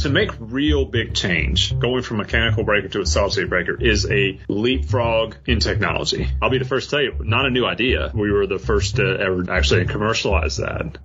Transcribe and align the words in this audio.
To 0.00 0.08
make 0.08 0.30
real 0.38 0.86
big 0.86 1.14
change, 1.14 1.78
going 1.78 2.02
from 2.02 2.20
a 2.20 2.22
mechanical 2.22 2.64
breaker 2.64 2.88
to 2.88 3.02
a 3.02 3.06
solid 3.06 3.32
state 3.32 3.50
breaker 3.50 3.76
is 3.78 4.10
a 4.10 4.40
leapfrog 4.48 5.34
in 5.46 5.60
technology. 5.60 6.26
I'll 6.40 6.48
be 6.48 6.56
the 6.56 6.64
first 6.64 6.88
to 6.88 6.96
tell 6.96 7.02
you, 7.02 7.16
not 7.20 7.44
a 7.44 7.50
new 7.50 7.66
idea. 7.66 8.10
We 8.14 8.32
were 8.32 8.46
the 8.46 8.58
first 8.58 8.96
to 8.96 9.02
ever 9.20 9.50
actually 9.50 9.84
commercialize 9.84 10.56
that. 10.56 10.96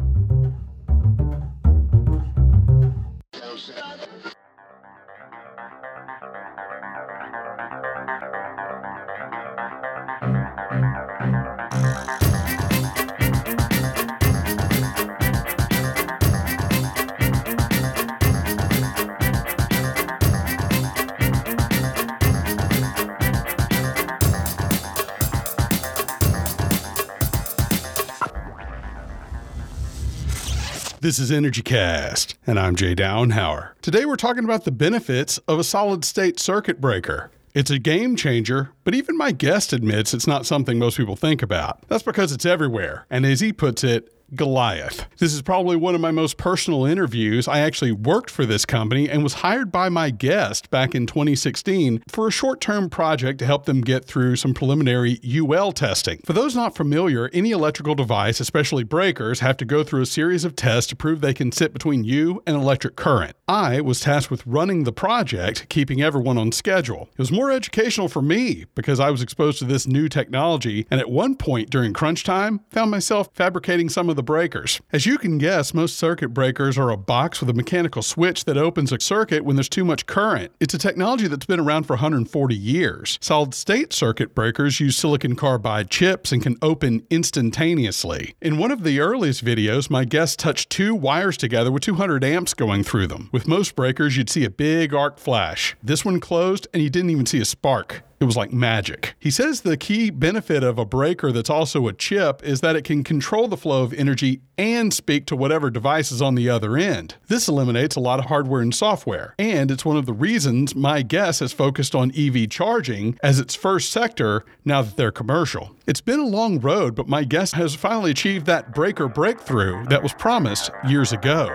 This 31.06 31.20
is 31.20 31.32
Energy 31.32 31.62
Cast, 31.62 32.36
and 32.48 32.60
I'm 32.60 32.76
Jay 32.76 32.96
Downhauer. 32.96 33.80
Today 33.84 34.06
we're 34.06 34.16
talking 34.16 34.44
about 34.44 34.64
the 34.64 34.72
benefits 34.72 35.38
of 35.48 35.60
a 35.60 35.64
solid 35.64 36.04
state 36.04 36.40
circuit 36.40 36.82
breaker. 36.82 37.30
It's 37.54 37.70
a 37.70 37.78
game 37.78 38.16
changer, 38.16 38.72
but 38.84 38.96
even 38.96 39.16
my 39.16 39.32
guest 39.32 39.72
admits 39.72 40.16
it's 40.16 40.26
not 40.26 40.48
something 40.48 40.80
most 40.80 40.98
people 40.98 41.16
think 41.16 41.44
about. 41.44 41.88
That's 41.90 42.02
because 42.02 42.32
it's 42.32 42.44
everywhere, 42.44 43.06
and 43.12 43.24
as 43.24 43.40
he 43.40 43.54
puts 43.54 43.84
it, 43.84 44.12
Goliath. 44.36 45.06
This 45.18 45.34
is 45.34 45.42
probably 45.42 45.76
one 45.76 45.96
of 45.96 46.02
my 46.02 46.12
most 46.12 46.38
personal 46.38 46.86
interviews. 46.86 47.48
I 47.48 47.60
actually 47.60 47.92
worked 47.92 48.30
for 48.30 48.46
this 48.46 48.66
company 48.66 49.10
and 49.10 49.24
was 49.24 49.36
hired 49.36 49.72
by 49.72 49.90
my 49.90 50.10
guest 50.10 50.70
back 50.70 50.94
in 50.94 51.06
2016 51.06 52.04
for 52.08 52.28
a 52.28 52.32
short 52.32 52.62
term 52.62 52.90
project 52.90 53.40
to 53.40 53.46
help 53.46 53.66
them 53.66 53.82
get 53.82 54.06
through 54.06 54.36
some 54.36 54.54
preliminary 54.54 55.20
UL 55.24 55.72
testing. 55.72 56.20
For 56.26 56.34
those 56.34 56.56
not 56.56 56.76
familiar, 56.76 57.30
any 57.34 57.52
electrical 57.52 57.96
device, 57.96 58.40
especially 58.40 58.84
breakers, 58.84 59.40
have 59.40 59.58
to 59.58 59.66
go 59.66 59.84
through 59.84 60.02
a 60.02 60.06
series 60.06 60.44
of 60.44 60.56
tests 60.56 60.90
to 60.90 60.96
prove 60.96 61.22
they 61.22 61.34
can 61.34 61.52
sit 61.52 61.74
between 61.74 62.04
you 62.04 62.42
and 62.46 62.56
electric 62.56 62.96
current. 62.96 63.36
I 63.48 63.82
was 63.82 64.00
tasked 64.00 64.32
with 64.32 64.46
running 64.46 64.84
the 64.84 64.92
project, 64.92 65.68
keeping 65.70 66.02
everyone 66.02 66.38
on 66.38 66.52
schedule. 66.52 67.10
It 67.14 67.20
was 67.20 67.32
more 67.32 67.52
educational 67.52 68.08
for 68.08 68.22
me 68.22 68.66
because 68.76 69.00
I 69.00 69.12
was 69.12 69.22
exposed 69.22 69.60
to 69.60 69.66
this 69.66 69.88
new 69.88 70.10
technology 70.10 70.88
and 70.92 71.00
at 71.00 71.10
one 71.10 71.36
point 71.36 71.70
during 71.70 71.94
crunch 71.94 72.24
time 72.24 72.62
found 72.70 72.92
myself 72.92 73.30
fabricating 73.34 73.90
some 73.90 74.10
of 74.10 74.16
the 74.16 74.24
breakers. 74.26 74.82
As 74.92 75.06
you 75.06 75.18
can 75.18 75.38
guess, 75.38 75.74
most 75.74 75.98
circuit 75.98 76.30
breakers 76.30 76.78
are 76.78 76.90
a 76.90 76.98
box 76.98 77.40
with 77.40 77.50
a 77.50 77.54
mechanical 77.54 78.02
switch 78.02 78.46
that 78.46 78.58
opens 78.58 78.92
a 78.92 79.00
circuit 79.00 79.46
when 79.46 79.56
there's 79.56 79.70
too 79.70 79.86
much 79.86 80.06
current. 80.06 80.52
It's 80.60 80.74
a 80.74 80.78
technology 80.78 81.28
that's 81.28 81.46
been 81.46 81.60
around 81.60 81.84
for 81.84 81.94
140 81.94 82.56
years. 82.56 83.18
Solid 83.22 83.54
state 83.54 83.94
circuit 83.94 84.34
breakers 84.34 84.80
use 84.80 84.98
silicon 84.98 85.36
carbide 85.36 85.90
chips 85.90 86.32
and 86.32 86.42
can 86.42 86.58
open 86.62 87.06
instantaneously. 87.10 88.36
In 88.42 88.58
one 88.58 88.72
of 88.72 88.84
the 88.84 89.00
earliest 89.00 89.46
videos, 89.46 89.90
my 89.90 90.06
guest 90.06 90.40
touched 90.40 90.70
two 90.70 90.96
wires 90.96 91.38
together 91.38 91.72
with 91.72 91.84
200 91.84 92.24
amps 92.24 92.54
going 92.54 92.84
through 92.84 93.08
them. 93.08 93.30
With 93.32 93.48
most 93.48 93.76
breakers, 93.76 94.18
you'd 94.18 94.30
see 94.30 94.46
a 94.46 94.50
big 94.50 94.94
arc 94.94 95.20
flash. 95.20 95.76
This 95.84 96.04
one 96.04 96.20
closed 96.20 96.68
and 96.74 96.82
you 96.82 96.90
didn't 96.90 97.12
even 97.12 97.26
see 97.26 97.40
a 97.40 97.46
spark. 97.46 98.04
It 98.20 98.26
was 98.26 98.38
like 98.38 98.54
magic. 98.54 99.16
He 99.20 99.30
says 99.30 99.62
the 99.62 99.76
key 99.76 100.10
benefit 100.10 100.64
of 100.64 100.80
a 100.80 100.86
breaker 100.86 101.32
that's 101.32 101.50
also 101.50 101.88
a 101.88 101.94
chip 101.94 102.42
is 102.44 102.62
that 102.62 102.76
it 102.76 102.84
can 102.84 103.04
control 103.04 103.48
the 103.48 103.58
flow 103.58 103.84
of 103.84 103.94
energy 103.94 104.42
and 104.58 104.94
speak 104.94 105.26
to 105.26 105.36
whatever 105.36 105.70
device 105.70 106.12
is 106.12 106.22
on 106.22 106.36
the 106.36 106.50
other 106.50 106.78
end. 106.78 107.16
This 107.28 107.50
eliminates 107.50 107.98
a 107.98 108.00
lot 108.00 108.20
of 108.20 108.26
hardware 108.26 108.62
and 108.62 108.74
software, 108.74 109.36
and 109.38 109.70
it's 109.70 109.84
one 109.84 109.98
of 109.98 110.06
the 110.06 110.14
reasons 110.14 110.76
my 110.76 111.02
guess 111.02 111.40
has 111.40 111.52
focused 111.52 111.94
on 111.94 112.14
EV 112.16 112.50
charging 112.50 113.20
as 113.22 113.40
its 113.40 113.54
first 113.54 113.92
sector 113.92 114.46
now 114.64 114.82
that 114.82 114.96
they're 114.96 115.12
commercial. 115.12 115.76
It's 115.86 116.02
been 116.02 116.20
a 116.20 116.26
long 116.26 116.60
road, 116.60 116.96
but 116.96 117.10
my 117.10 117.26
guess 117.26 117.52
has 117.52 117.76
finally 117.76 118.12
achieved 118.12 118.46
that 118.46 118.74
breaker 118.74 119.10
breakthrough 119.10 119.84
that 119.88 120.02
was 120.02 120.14
promised 120.14 120.72
years 120.88 121.12
ago. 121.12 121.50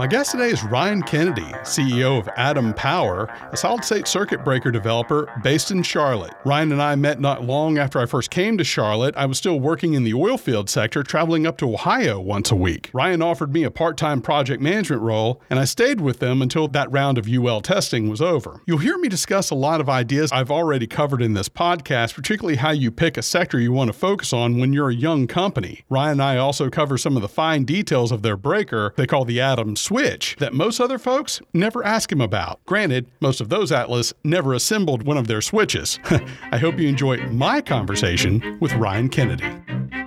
My 0.00 0.06
guest 0.06 0.30
today 0.30 0.48
is 0.48 0.64
Ryan 0.64 1.02
Kennedy, 1.02 1.44
CEO 1.62 2.18
of 2.18 2.26
Atom 2.38 2.72
Power, 2.72 3.28
a 3.52 3.56
solid 3.58 3.84
state 3.84 4.08
circuit 4.08 4.42
breaker 4.42 4.70
developer 4.70 5.30
based 5.42 5.70
in 5.70 5.82
Charlotte. 5.82 6.32
Ryan 6.46 6.72
and 6.72 6.80
I 6.80 6.94
met 6.94 7.20
not 7.20 7.44
long 7.44 7.76
after 7.76 7.98
I 7.98 8.06
first 8.06 8.30
came 8.30 8.56
to 8.56 8.64
Charlotte. 8.64 9.14
I 9.14 9.26
was 9.26 9.36
still 9.36 9.60
working 9.60 9.92
in 9.92 10.02
the 10.02 10.14
oil 10.14 10.38
field 10.38 10.70
sector, 10.70 11.02
traveling 11.02 11.46
up 11.46 11.58
to 11.58 11.70
Ohio 11.74 12.18
once 12.18 12.50
a 12.50 12.56
week. 12.56 12.88
Ryan 12.94 13.20
offered 13.20 13.52
me 13.52 13.62
a 13.62 13.70
part 13.70 13.98
time 13.98 14.22
project 14.22 14.62
management 14.62 15.02
role, 15.02 15.42
and 15.50 15.58
I 15.58 15.66
stayed 15.66 16.00
with 16.00 16.18
them 16.18 16.40
until 16.40 16.66
that 16.68 16.90
round 16.90 17.18
of 17.18 17.28
UL 17.28 17.60
testing 17.60 18.08
was 18.08 18.22
over. 18.22 18.62
You'll 18.64 18.78
hear 18.78 18.96
me 18.96 19.10
discuss 19.10 19.50
a 19.50 19.54
lot 19.54 19.82
of 19.82 19.90
ideas 19.90 20.32
I've 20.32 20.50
already 20.50 20.86
covered 20.86 21.20
in 21.20 21.34
this 21.34 21.50
podcast, 21.50 22.14
particularly 22.14 22.56
how 22.56 22.70
you 22.70 22.90
pick 22.90 23.18
a 23.18 23.22
sector 23.22 23.60
you 23.60 23.72
want 23.72 23.88
to 23.88 23.98
focus 23.98 24.32
on 24.32 24.56
when 24.56 24.72
you're 24.72 24.88
a 24.88 24.94
young 24.94 25.26
company. 25.26 25.84
Ryan 25.90 26.12
and 26.12 26.22
I 26.22 26.38
also 26.38 26.70
cover 26.70 26.96
some 26.96 27.16
of 27.16 27.22
the 27.22 27.28
fine 27.28 27.64
details 27.64 28.10
of 28.10 28.22
their 28.22 28.38
breaker 28.38 28.94
they 28.96 29.06
call 29.06 29.26
the 29.26 29.42
Atom 29.42 29.76
switch 29.90 30.36
that 30.38 30.54
most 30.54 30.78
other 30.78 31.00
folks 31.00 31.42
never 31.52 31.84
ask 31.84 32.12
him 32.12 32.20
about. 32.20 32.64
Granted, 32.64 33.10
most 33.20 33.40
of 33.40 33.48
those 33.48 33.72
Atlas 33.72 34.14
never 34.22 34.54
assembled 34.54 35.02
one 35.02 35.16
of 35.16 35.26
their 35.26 35.40
switches. 35.40 35.98
I 36.52 36.58
hope 36.58 36.78
you 36.78 36.88
enjoy 36.88 37.16
my 37.26 37.60
conversation 37.60 38.56
with 38.60 38.72
Ryan 38.74 39.08
Kennedy. 39.08 39.99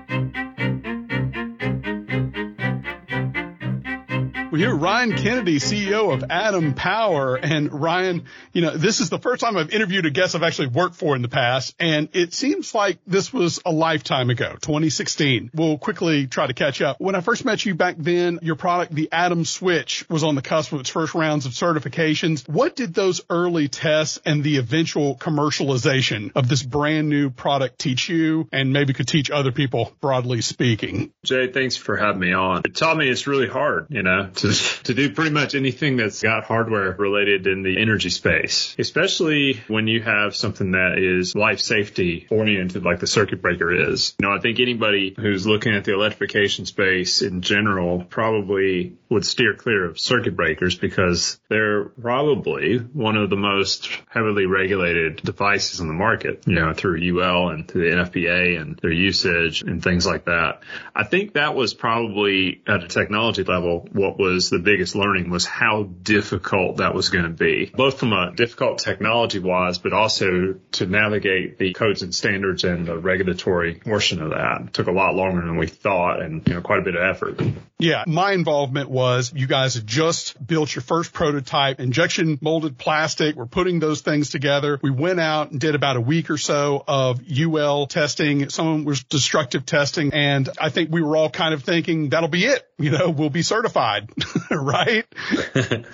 We 4.54 4.60
hear 4.60 4.76
Ryan 4.76 5.18
Kennedy, 5.18 5.58
CEO 5.58 6.14
of 6.14 6.26
Atom 6.30 6.76
Power. 6.76 7.36
And 7.38 7.74
Ryan, 7.74 8.26
you 8.52 8.62
know, 8.62 8.78
this 8.78 9.00
is 9.00 9.10
the 9.10 9.18
first 9.18 9.42
time 9.42 9.58
I've 9.58 9.72
interviewed 9.72 10.06
a 10.06 10.12
guest 10.12 10.36
I've 10.36 10.44
actually 10.44 10.68
worked 10.68 10.94
for 10.94 11.16
in 11.16 11.24
the 11.24 11.28
past. 11.28 11.74
And 11.80 12.10
it 12.14 12.36
seems 12.36 12.76
like 12.76 13.00
this 13.08 13.34
was 13.34 13.60
a 13.66 13.72
lifetime 13.72 14.30
ago, 14.30 14.52
2016. 14.62 15.50
We'll 15.56 15.80
quickly 15.80 16.28
try 16.28 16.46
to 16.46 16.54
catch 16.54 16.84
up. 16.84 17.02
When 17.02 17.16
I 17.16 17.22
first 17.22 17.46
met 17.46 17.66
you 17.66 17.74
back 17.74 17.96
then, 17.98 18.38
your 18.44 18.56
product, 18.56 18.94
the 18.94 19.10
Atom 19.12 19.44
Switch, 19.44 20.08
was 20.08 20.24
on 20.24 20.36
the 20.36 20.44
cusp 20.44 20.72
of 20.72 20.82
its 20.82 20.90
first 20.92 21.16
rounds 21.16 21.48
of 21.48 21.54
certifications. 21.54 22.48
What 22.48 22.76
did 22.76 22.94
those 22.94 23.22
early 23.32 23.70
tests 23.70 24.20
and 24.24 24.44
the 24.44 24.58
eventual 24.58 25.16
commercialization 25.16 26.32
of 26.36 26.48
this 26.48 26.62
brand 26.62 27.10
new 27.10 27.32
product 27.32 27.80
teach 27.80 28.08
you 28.08 28.48
and 28.52 28.72
maybe 28.72 28.94
could 28.94 29.08
teach 29.08 29.32
other 29.32 29.52
people, 29.52 29.94
broadly 30.00 30.42
speaking? 30.42 31.12
Jay, 31.24 31.52
thanks 31.52 31.76
for 31.76 31.98
having 31.98 32.20
me 32.20 32.34
on. 32.34 32.62
It 32.66 32.76
taught 32.76 32.98
me 32.98 33.10
it's 33.10 33.26
really 33.26 33.48
hard, 33.48 33.88
you 33.90 34.04
know, 34.04 34.30
to, 34.44 34.84
to 34.84 34.94
do 34.94 35.10
pretty 35.14 35.32
much 35.32 35.56
anything 35.56 35.96
that's 35.96 36.22
got 36.22 36.44
hardware 36.44 36.92
related 36.92 37.48
in 37.48 37.64
the 37.64 37.80
energy 37.82 38.10
space, 38.10 38.76
especially 38.78 39.62
when 39.68 39.88
you 39.88 40.02
have 40.02 40.36
something 40.36 40.72
that 40.72 40.98
is 40.98 41.34
life 41.34 41.62
safety 41.62 42.28
oriented 42.30 42.84
like 42.84 43.00
the 43.00 43.08
circuit 43.08 43.42
breaker 43.42 43.72
is. 43.92 44.14
You 44.20 44.28
know, 44.28 44.36
I 44.36 44.40
think 44.40 44.60
anybody 44.60 45.16
who's 45.18 45.48
looking 45.48 45.74
at 45.74 45.86
the 45.86 45.94
electrification 45.94 46.66
space 46.66 47.22
in 47.22 47.42
general 47.42 48.04
probably 48.04 48.98
would 49.14 49.26
steer 49.26 49.54
clear 49.56 49.86
of 49.86 50.00
circuit 50.00 50.36
breakers 50.36 50.78
because 50.78 51.40
they're 51.50 51.86
probably 51.86 52.78
one 52.78 53.16
of 53.16 53.30
the 53.30 53.38
most 53.38 53.90
heavily 54.10 54.46
regulated 54.46 55.18
devices 55.18 55.80
on 55.80 55.88
the 55.88 55.94
market, 55.94 56.44
you 56.46 56.56
know, 56.56 56.74
through 56.74 57.00
UL 57.02 57.50
and 57.50 57.68
through 57.68 57.90
the 57.90 57.96
NFPA 57.96 58.60
and 58.60 58.78
their 58.78 58.92
usage 58.92 59.62
and 59.62 59.82
things 59.82 60.06
like 60.06 60.26
that. 60.26 60.62
I 60.96 61.04
think 61.04 61.34
that 61.34 61.56
was 61.56 61.74
probably 61.74 62.62
at 62.68 62.84
a 62.84 62.88
technology 62.88 63.44
level 63.44 63.88
what 63.92 64.20
was 64.20 64.34
was 64.34 64.50
the 64.50 64.60
biggest 64.60 64.96
learning 64.96 65.30
was 65.30 65.46
how 65.46 65.84
difficult 65.84 66.78
that 66.78 66.94
was 66.94 67.10
going 67.10 67.24
to 67.24 67.30
be, 67.30 67.72
both 67.74 68.00
from 68.00 68.14
a 68.14 68.34
difficult 68.36 68.80
technology 68.80 69.40
wise, 69.40 69.78
but 69.78 69.94
also 69.94 70.56
to 70.72 70.86
navigate 70.86 71.58
the 71.58 71.74
codes 71.74 72.02
and 72.02 72.14
standards 72.14 72.64
and 72.64 72.86
the 72.86 72.98
regulatory 72.98 73.76
portion 73.76 74.22
of 74.22 74.32
that. 74.32 74.62
It 74.68 74.74
took 74.74 74.88
a 74.88 74.92
lot 74.92 75.16
longer 75.16 75.42
than 75.42 75.58
we 75.58 75.68
thought 75.68 76.22
and, 76.22 76.46
you 76.48 76.56
know, 76.56 76.62
quite 76.62 76.80
a 76.80 76.84
bit 76.84 76.96
of 76.96 77.04
effort. 77.04 77.42
Yeah. 77.78 78.04
My 78.08 78.32
involvement 78.32 78.90
was 78.90 79.03
you 79.34 79.48
guys 79.48 79.76
had 79.76 79.88
just 79.88 80.46
built 80.46 80.74
your 80.74 80.82
first 80.82 81.14
prototype, 81.14 81.80
injection 81.80 82.38
molded 82.42 82.78
plastic. 82.78 83.36
We're 83.36 83.46
putting 83.46 83.80
those 83.80 84.02
things 84.02 84.30
together. 84.30 84.80
We 84.82 84.92
went 84.92 85.20
out 85.20 85.52
and 85.52 85.60
did 85.60 85.76
about 85.76 85.96
a 85.96 86.02
week 86.02 86.30
or 86.30 86.38
so 86.38 86.84
of 86.88 87.22
UL 87.30 87.88
testing. 87.88 88.50
Some 88.50 88.86
was 88.86 89.04
destructive 89.04 89.66
testing. 89.66 90.14
And 90.14 90.50
I 90.60 90.70
think 90.70 90.92
we 90.92 91.02
were 91.02 91.16
all 91.16 91.30
kind 91.30 91.54
of 91.54 91.64
thinking 91.64 92.10
that'll 92.10 92.30
be 92.30 92.46
it. 92.46 92.68
You 92.78 92.92
know, 92.92 93.10
we'll 93.12 93.30
be 93.30 93.44
certified. 93.44 94.10
right? 94.52 95.06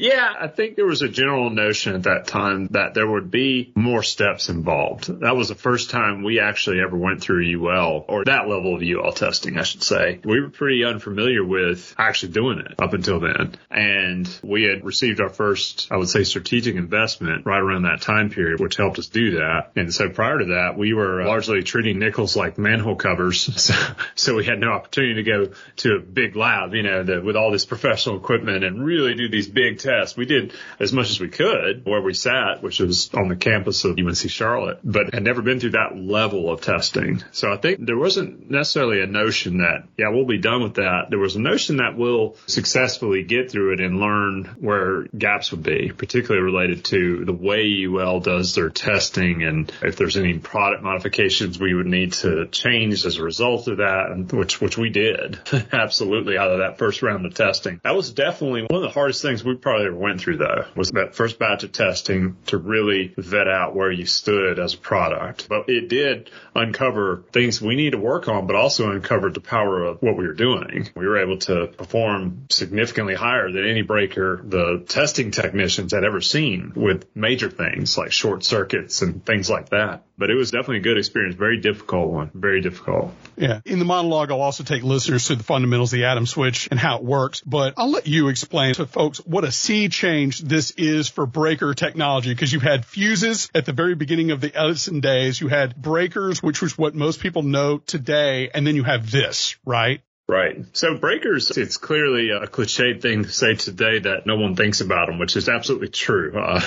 Yeah, 0.00 0.32
I 0.40 0.46
think 0.48 0.76
there 0.76 0.86
was 0.86 1.02
a 1.02 1.08
general 1.08 1.50
notion 1.50 1.94
at 1.94 2.04
that 2.04 2.26
time 2.26 2.68
that 2.68 2.94
there 2.94 3.06
would 3.06 3.30
be 3.30 3.70
more 3.74 4.02
steps 4.02 4.48
involved. 4.48 5.20
That 5.20 5.36
was 5.36 5.48
the 5.48 5.54
first 5.54 5.90
time 5.90 6.22
we 6.22 6.40
actually 6.40 6.80
ever 6.80 6.96
went 6.96 7.20
through 7.20 7.44
UL 7.44 8.06
or 8.08 8.24
that 8.24 8.48
level 8.48 8.74
of 8.74 8.82
UL 8.82 9.12
testing, 9.12 9.58
I 9.58 9.62
should 9.62 9.82
say. 9.82 10.18
We 10.24 10.40
were 10.40 10.48
pretty 10.48 10.84
unfamiliar 10.84 11.44
with 11.44 11.94
actually 11.98 12.32
doing 12.32 12.60
it 12.60 12.76
up 12.80 12.94
until 12.94 13.20
then. 13.20 13.56
And 13.70 14.40
we 14.42 14.62
had 14.62 14.86
received 14.86 15.20
our 15.20 15.28
first, 15.28 15.88
I 15.90 15.98
would 15.98 16.08
say, 16.08 16.24
strategic 16.24 16.76
investment 16.76 17.44
right 17.44 17.60
around 17.60 17.82
that 17.82 18.00
time 18.00 18.30
period, 18.30 18.58
which 18.58 18.76
helped 18.76 18.98
us 18.98 19.08
do 19.08 19.32
that. 19.32 19.72
And 19.76 19.92
so 19.92 20.08
prior 20.08 20.38
to 20.38 20.46
that, 20.46 20.78
we 20.78 20.94
were 20.94 21.20
uh, 21.20 21.26
largely 21.26 21.62
treating 21.62 21.98
nickels 21.98 22.36
like 22.36 22.56
manhole 22.56 22.96
covers. 22.96 23.50
So, 23.60 23.74
so 24.14 24.36
we 24.36 24.46
had 24.46 24.58
no 24.58 24.68
opportunity 24.68 25.14
to 25.14 25.22
go 25.22 25.52
to 25.80 25.96
a 25.96 25.98
big 25.98 26.36
lab, 26.36 26.74
you 26.74 26.82
know, 26.82 27.02
the, 27.02 27.20
with 27.20 27.36
all 27.36 27.50
this 27.50 27.64
professional 27.64 28.16
equipment 28.16 28.64
and 28.64 28.84
really 28.84 29.14
do 29.14 29.28
these 29.28 29.48
big 29.48 29.78
tests. 29.78 30.16
We 30.16 30.26
did 30.26 30.52
as 30.78 30.92
much 30.92 31.10
as 31.10 31.20
we 31.20 31.28
could 31.28 31.84
where 31.84 32.02
we 32.02 32.14
sat, 32.14 32.62
which 32.62 32.80
was 32.80 33.10
on 33.14 33.28
the 33.28 33.36
campus 33.36 33.84
of 33.84 33.98
UNC 33.98 34.16
Charlotte, 34.16 34.80
but 34.84 35.14
had 35.14 35.22
never 35.22 35.42
been 35.42 35.58
through 35.58 35.70
that 35.70 35.96
level 35.96 36.50
of 36.50 36.60
testing. 36.60 37.22
So 37.32 37.52
I 37.52 37.56
think 37.56 37.84
there 37.84 37.96
wasn't 37.96 38.50
necessarily 38.50 39.00
a 39.00 39.06
notion 39.06 39.58
that, 39.58 39.84
yeah, 39.96 40.10
we'll 40.10 40.26
be 40.26 40.38
done 40.38 40.62
with 40.62 40.74
that. 40.74 41.06
There 41.08 41.18
was 41.18 41.36
a 41.36 41.40
notion 41.40 41.78
that 41.78 41.96
we'll 41.96 42.36
successfully 42.46 43.22
get 43.22 43.50
through 43.50 43.74
it 43.74 43.80
and 43.80 43.98
learn 43.98 44.56
where 44.60 45.04
gaps 45.16 45.50
would 45.50 45.62
be, 45.62 45.92
particularly 45.96 46.44
related 46.44 46.84
to 46.86 47.24
the 47.24 47.32
way 47.32 47.86
UL 47.86 48.20
does 48.20 48.54
their 48.54 48.70
testing 48.70 49.42
and 49.42 49.72
if 49.82 49.96
there's 49.96 50.16
any 50.16 50.38
product 50.38 50.82
modifications 50.82 51.58
we 51.58 51.74
would 51.74 51.86
need 51.86 52.12
to 52.12 52.46
change 52.48 53.04
as 53.06 53.16
a 53.16 53.22
result 53.22 53.68
of 53.68 53.78
that, 53.78 54.32
which, 54.32 54.60
which 54.60 54.76
we 54.76 54.90
did 54.90 55.38
absolutely 55.72 56.38
out 56.38 56.50
of 56.50 56.58
that 56.58 56.78
first 56.78 57.02
round 57.02 57.26
of 57.26 57.34
testing. 57.34 57.80
That 57.82 57.94
was 57.94 58.12
definitely 58.12 58.62
one 58.62 58.76
of 58.76 58.82
the 58.82 58.90
hardest 58.90 59.22
things 59.22 59.44
we 59.44 59.54
probably 59.56 59.86
ever 59.86 59.96
went 59.96 60.20
through 60.20 60.38
though, 60.38 60.64
was 60.74 60.90
that 60.90 61.14
first 61.14 61.38
batch 61.38 61.64
of 61.64 61.72
testing 61.72 62.36
to 62.46 62.58
really 62.58 63.14
vet 63.16 63.48
out 63.48 63.74
where 63.74 63.90
you 63.90 64.06
stood 64.06 64.58
as 64.58 64.74
a 64.74 64.78
product. 64.78 65.48
But 65.48 65.68
it 65.68 65.88
did 65.88 66.30
uncover 66.54 67.24
things 67.32 67.60
we 67.60 67.76
need 67.76 67.90
to 67.90 67.98
work 67.98 68.28
on, 68.28 68.46
but 68.46 68.56
also 68.56 68.90
uncovered 68.90 69.34
the 69.34 69.40
power 69.40 69.84
of 69.84 70.02
what 70.02 70.16
we 70.16 70.26
were 70.26 70.34
doing. 70.34 70.88
We 70.94 71.06
were 71.06 71.18
able 71.18 71.38
to 71.38 71.68
perform 71.68 72.46
significantly 72.50 73.14
higher 73.14 73.50
than 73.50 73.66
any 73.66 73.82
breaker 73.82 74.40
the 74.42 74.84
testing 74.86 75.30
technicians 75.30 75.92
had 75.92 76.04
ever 76.04 76.20
seen 76.20 76.72
with 76.74 77.04
major 77.14 77.50
things 77.50 77.96
like 77.96 78.12
short 78.12 78.44
circuits 78.44 79.02
and 79.02 79.24
things 79.24 79.48
like 79.48 79.70
that. 79.70 80.04
But 80.20 80.30
it 80.30 80.34
was 80.34 80.50
definitely 80.50 80.76
a 80.76 80.80
good 80.80 80.98
experience. 80.98 81.34
Very 81.34 81.60
difficult 81.60 82.10
one. 82.10 82.30
Very 82.34 82.60
difficult. 82.60 83.14
Yeah. 83.38 83.62
In 83.64 83.78
the 83.78 83.86
monologue, 83.86 84.30
I'll 84.30 84.42
also 84.42 84.64
take 84.64 84.82
listeners 84.82 85.26
through 85.26 85.36
the 85.36 85.44
fundamentals 85.44 85.94
of 85.94 85.98
the 85.98 86.04
atom 86.04 86.26
switch 86.26 86.68
and 86.70 86.78
how 86.78 86.98
it 86.98 87.04
works, 87.04 87.40
but 87.40 87.72
I'll 87.78 87.90
let 87.90 88.06
you 88.06 88.28
explain 88.28 88.74
to 88.74 88.84
folks 88.84 89.16
what 89.18 89.44
a 89.44 89.50
sea 89.50 89.88
change 89.88 90.40
this 90.40 90.72
is 90.72 91.08
for 91.08 91.24
breaker 91.24 91.72
technology 91.72 92.28
because 92.34 92.52
you 92.52 92.60
had 92.60 92.84
fuses 92.84 93.48
at 93.54 93.64
the 93.64 93.72
very 93.72 93.94
beginning 93.94 94.30
of 94.30 94.42
the 94.42 94.54
Edison 94.54 95.00
days. 95.00 95.40
You 95.40 95.48
had 95.48 95.74
breakers, 95.74 96.42
which 96.42 96.60
was 96.60 96.76
what 96.76 96.94
most 96.94 97.20
people 97.20 97.42
know 97.42 97.78
today. 97.78 98.50
And 98.52 98.66
then 98.66 98.76
you 98.76 98.84
have 98.84 99.10
this, 99.10 99.56
right? 99.64 100.02
Right. 100.30 100.64
So 100.74 100.96
breakers, 100.96 101.50
it's 101.56 101.76
clearly 101.76 102.30
a 102.30 102.46
cliched 102.46 103.02
thing 103.02 103.24
to 103.24 103.30
say 103.30 103.56
today 103.56 103.98
that 103.98 104.26
no 104.26 104.36
one 104.36 104.54
thinks 104.54 104.80
about 104.80 105.08
them, 105.08 105.18
which 105.18 105.34
is 105.34 105.48
absolutely 105.48 105.88
true. 105.88 106.38
Uh, 106.38 106.62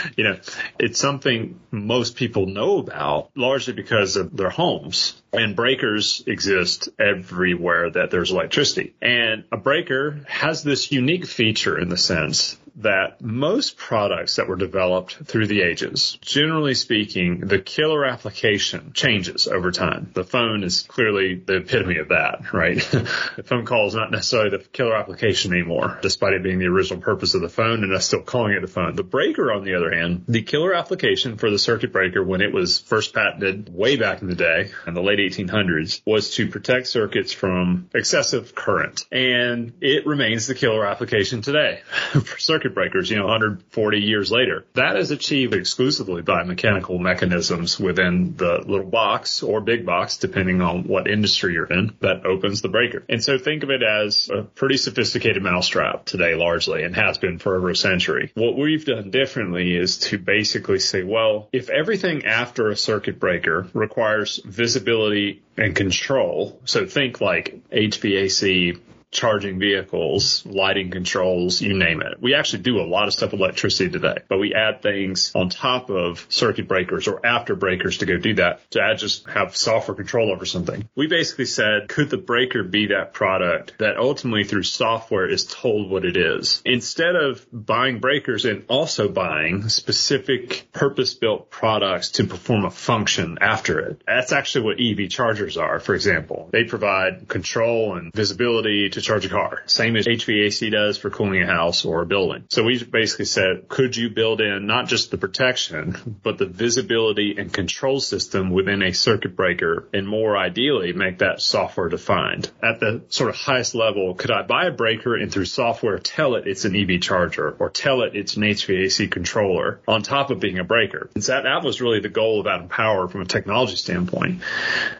you 0.16 0.24
know, 0.24 0.36
it's 0.80 0.98
something 0.98 1.60
most 1.70 2.16
people 2.16 2.46
know 2.46 2.78
about 2.78 3.30
largely 3.36 3.74
because 3.74 4.16
of 4.16 4.36
their 4.36 4.50
homes 4.50 5.22
and 5.32 5.54
breakers 5.54 6.24
exist 6.26 6.88
everywhere 6.98 7.90
that 7.90 8.10
there's 8.10 8.32
electricity. 8.32 8.96
And 9.00 9.44
a 9.52 9.56
breaker 9.56 10.24
has 10.26 10.64
this 10.64 10.90
unique 10.90 11.26
feature 11.26 11.78
in 11.78 11.88
the 11.88 11.96
sense 11.96 12.56
that 12.76 13.20
most 13.20 13.76
products 13.76 14.36
that 14.36 14.48
were 14.48 14.56
developed 14.56 15.16
through 15.24 15.46
the 15.46 15.62
ages, 15.62 16.18
generally 16.20 16.74
speaking, 16.74 17.40
the 17.40 17.58
killer 17.58 18.04
application 18.04 18.92
changes 18.92 19.48
over 19.48 19.70
time. 19.70 20.10
The 20.14 20.24
phone 20.24 20.62
is 20.62 20.82
clearly 20.82 21.34
the 21.34 21.56
epitome 21.56 21.98
of 21.98 22.08
that, 22.08 22.52
right? 22.52 22.76
the 23.36 23.42
phone 23.44 23.64
call 23.64 23.86
is 23.86 23.94
not 23.94 24.10
necessarily 24.10 24.50
the 24.50 24.64
killer 24.64 24.96
application 24.96 25.52
anymore, 25.52 25.98
despite 26.02 26.34
it 26.34 26.42
being 26.42 26.58
the 26.58 26.66
original 26.66 27.00
purpose 27.00 27.34
of 27.34 27.40
the 27.40 27.48
phone 27.48 27.82
and 27.82 27.94
us 27.94 28.06
still 28.06 28.22
calling 28.22 28.52
it 28.52 28.64
a 28.64 28.66
phone. 28.66 28.94
The 28.94 29.02
breaker, 29.02 29.52
on 29.52 29.64
the 29.64 29.74
other 29.74 29.92
hand, 29.92 30.24
the 30.28 30.42
killer 30.42 30.74
application 30.74 31.38
for 31.38 31.50
the 31.50 31.58
circuit 31.58 31.92
breaker 31.92 32.22
when 32.22 32.40
it 32.42 32.52
was 32.52 32.78
first 32.78 33.14
patented 33.14 33.72
way 33.72 33.96
back 33.96 34.22
in 34.22 34.28
the 34.28 34.34
day 34.34 34.70
in 34.86 34.94
the 34.94 35.02
late 35.02 35.18
1800s 35.18 36.02
was 36.04 36.34
to 36.34 36.48
protect 36.48 36.88
circuits 36.88 37.32
from 37.32 37.88
excessive 37.94 38.54
current. 38.54 39.04
And 39.10 39.72
it 39.80 40.06
remains 40.06 40.46
the 40.46 40.54
killer 40.54 40.84
application 40.84 41.42
today 41.42 41.80
for 42.12 42.38
circuit 42.38 42.65
breakers, 42.74 43.10
you 43.10 43.16
know, 43.16 43.24
140 43.24 43.98
years 43.98 44.30
later. 44.30 44.64
That 44.74 44.96
is 44.96 45.10
achieved 45.10 45.54
exclusively 45.54 46.22
by 46.22 46.44
mechanical 46.44 46.98
mechanisms 46.98 47.78
within 47.78 48.36
the 48.36 48.62
little 48.66 48.86
box 48.86 49.42
or 49.42 49.60
big 49.60 49.86
box, 49.86 50.18
depending 50.18 50.60
on 50.60 50.84
what 50.84 51.08
industry 51.08 51.54
you're 51.54 51.66
in, 51.66 51.96
that 52.00 52.26
opens 52.26 52.62
the 52.62 52.68
breaker. 52.68 53.04
And 53.08 53.22
so 53.22 53.38
think 53.38 53.62
of 53.62 53.70
it 53.70 53.82
as 53.82 54.30
a 54.30 54.42
pretty 54.42 54.76
sophisticated 54.76 55.42
mousetrap 55.42 56.04
today, 56.04 56.34
largely, 56.34 56.82
and 56.82 56.94
has 56.94 57.18
been 57.18 57.38
for 57.38 57.56
over 57.56 57.70
a 57.70 57.76
century. 57.76 58.32
What 58.34 58.56
we've 58.56 58.84
done 58.84 59.10
differently 59.10 59.76
is 59.76 59.98
to 59.98 60.18
basically 60.18 60.78
say, 60.78 61.02
well, 61.02 61.48
if 61.52 61.70
everything 61.70 62.24
after 62.26 62.70
a 62.70 62.76
circuit 62.76 63.18
breaker 63.18 63.66
requires 63.72 64.40
visibility 64.44 65.42
and 65.56 65.74
control, 65.74 66.60
so 66.64 66.86
think 66.86 67.20
like 67.20 67.60
HVAC, 67.70 68.78
charging 69.16 69.58
vehicles, 69.58 70.44
lighting 70.44 70.90
controls, 70.90 71.62
you 71.62 71.72
name 71.72 72.02
it. 72.02 72.20
We 72.20 72.34
actually 72.34 72.62
do 72.62 72.80
a 72.80 72.86
lot 72.86 73.08
of 73.08 73.14
stuff 73.14 73.32
with 73.32 73.40
electricity 73.40 73.90
today, 73.90 74.18
but 74.28 74.38
we 74.38 74.54
add 74.54 74.82
things 74.82 75.32
on 75.34 75.48
top 75.48 75.88
of 75.88 76.26
circuit 76.28 76.68
breakers 76.68 77.08
or 77.08 77.24
after 77.24 77.56
breakers 77.56 77.98
to 77.98 78.06
go 78.06 78.18
do 78.18 78.34
that 78.34 78.70
to 78.72 78.82
add 78.82 78.98
just 78.98 79.26
have 79.26 79.56
software 79.56 79.94
control 79.94 80.30
over 80.30 80.44
something. 80.44 80.86
We 80.94 81.06
basically 81.06 81.46
said, 81.46 81.88
could 81.88 82.10
the 82.10 82.18
breaker 82.18 82.62
be 82.62 82.88
that 82.88 83.14
product 83.14 83.78
that 83.78 83.96
ultimately 83.96 84.44
through 84.44 84.64
software 84.64 85.28
is 85.28 85.46
told 85.46 85.90
what 85.90 86.04
it 86.04 86.18
is? 86.18 86.60
Instead 86.66 87.16
of 87.16 87.46
buying 87.50 88.00
breakers 88.00 88.44
and 88.44 88.64
also 88.68 89.08
buying 89.08 89.68
specific 89.70 90.68
purpose 90.72 91.14
built 91.14 91.50
products 91.50 92.10
to 92.10 92.24
perform 92.24 92.66
a 92.66 92.70
function 92.70 93.38
after 93.40 93.80
it. 93.80 94.02
That's 94.06 94.32
actually 94.32 94.64
what 94.66 94.80
EV 94.80 95.08
chargers 95.08 95.56
are, 95.56 95.80
for 95.80 95.94
example. 95.94 96.50
They 96.52 96.64
provide 96.64 97.28
control 97.28 97.96
and 97.96 98.12
visibility 98.12 98.90
to 98.90 99.05
charge 99.06 99.26
a 99.26 99.28
car, 99.28 99.62
same 99.66 99.96
as 99.96 100.06
HVAC 100.06 100.70
does 100.70 100.98
for 100.98 101.10
cooling 101.10 101.42
a 101.42 101.46
house 101.46 101.84
or 101.84 102.02
a 102.02 102.06
building. 102.06 102.44
So 102.50 102.64
we 102.64 102.82
basically 102.82 103.24
said, 103.24 103.68
could 103.68 103.96
you 103.96 104.10
build 104.10 104.40
in 104.40 104.66
not 104.66 104.88
just 104.88 105.10
the 105.10 105.18
protection, 105.18 106.18
but 106.22 106.38
the 106.38 106.46
visibility 106.46 107.36
and 107.38 107.52
control 107.52 108.00
system 108.00 108.50
within 108.50 108.82
a 108.82 108.92
circuit 108.92 109.36
breaker 109.36 109.88
and 109.92 110.06
more 110.08 110.36
ideally 110.36 110.92
make 110.92 111.18
that 111.18 111.40
software 111.40 111.88
defined. 111.88 112.50
At 112.62 112.80
the 112.80 113.02
sort 113.08 113.30
of 113.30 113.36
highest 113.36 113.74
level, 113.74 114.14
could 114.14 114.30
I 114.30 114.42
buy 114.42 114.66
a 114.66 114.70
breaker 114.70 115.14
and 115.16 115.32
through 115.32 115.44
software 115.46 115.98
tell 115.98 116.34
it 116.34 116.46
it's 116.46 116.64
an 116.64 116.74
EV 116.74 117.00
charger 117.00 117.50
or 117.58 117.70
tell 117.70 118.02
it 118.02 118.16
it's 118.16 118.36
an 118.36 118.42
HVAC 118.42 119.10
controller 119.10 119.80
on 119.86 120.02
top 120.02 120.30
of 120.30 120.40
being 120.40 120.58
a 120.58 120.64
breaker? 120.64 121.10
And 121.14 121.22
that, 121.24 121.44
that 121.44 121.62
was 121.62 121.80
really 121.80 122.00
the 122.00 122.08
goal 122.08 122.40
of 122.40 122.46
Atom 122.46 122.68
Power 122.68 123.08
from 123.08 123.22
a 123.22 123.26
technology 123.26 123.76
standpoint. 123.76 124.42